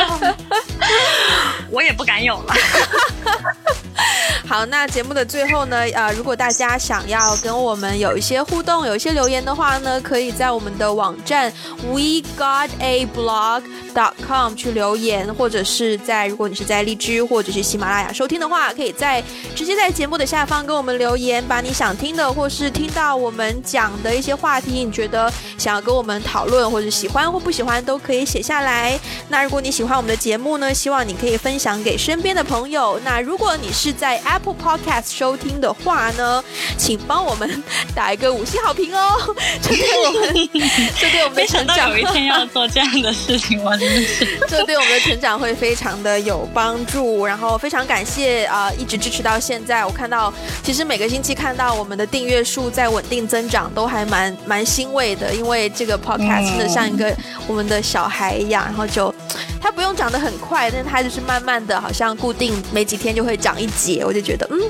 [1.72, 2.54] 我也不敢有了。
[4.48, 11.52] 好，那节目的最后呢，呃，如果大家想要跟我们有一些互动，有一些留言的话呢，可以在我们的网站
[11.92, 13.62] we got a blog
[13.94, 19.22] dot com 去留言，或者是在如果你是在荔枝或者是喜马拉雅收听的话，可以在
[19.54, 28.98] 直接在节目的下方跟我们留言，把你想听的或是听到我们讲的一些话题，你觉得想要跟我们讨论或者喜欢或不喜欢，都可以写下来。
[29.28, 32.98] 那如果你喜欢我们的节目呢，希望你可以分享给身边的朋友。
[33.04, 36.42] 那如果你是在 App Podcast 收听的话呢，
[36.76, 37.62] 请帮我们
[37.94, 40.50] 打一个五星好评哦， 这对我们，
[40.98, 43.76] 这对我们的成长，有一天要做这样的事情吗？
[43.76, 47.26] 真的是，这对我们的成长会非常的有帮助。
[47.26, 49.84] 然后非常感谢啊，一直支持到现在。
[49.84, 50.32] 我看到，
[50.62, 55.34] 其实每个星期看到我们的订阅数在稳定增长，都还蛮蛮欣慰的。
[55.34, 57.14] 因为这个 Podcast 真的像一个
[57.46, 59.14] 我们的小孩一样，然后就。
[59.60, 64.60] 它不用长得很快，但是它就是慢慢的，好像固定每几天就会长一节，我就觉得嗯，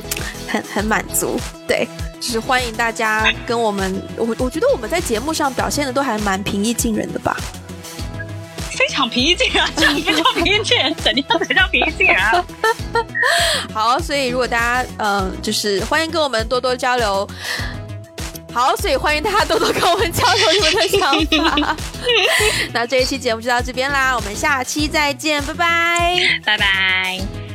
[0.46, 1.36] 很很满足。
[1.66, 1.88] 对，
[2.20, 7.36] 就是欢迎大家跟我们，我我觉得我们在节目上表现的都还蛮平易近人的吧，
[8.70, 10.94] 非常平易近人，这不叫平易近人？
[10.94, 12.18] 怎样才叫平易近人？
[13.74, 17.28] 好，所以如果大家嗯，就是欢迎跟我们多多交流。
[18.50, 21.76] 好，所以欢迎大家多多跟我们交流你们的想法。
[22.72, 27.47] 那这一期节目就到这边啦，我们下期再见，拜拜，拜拜。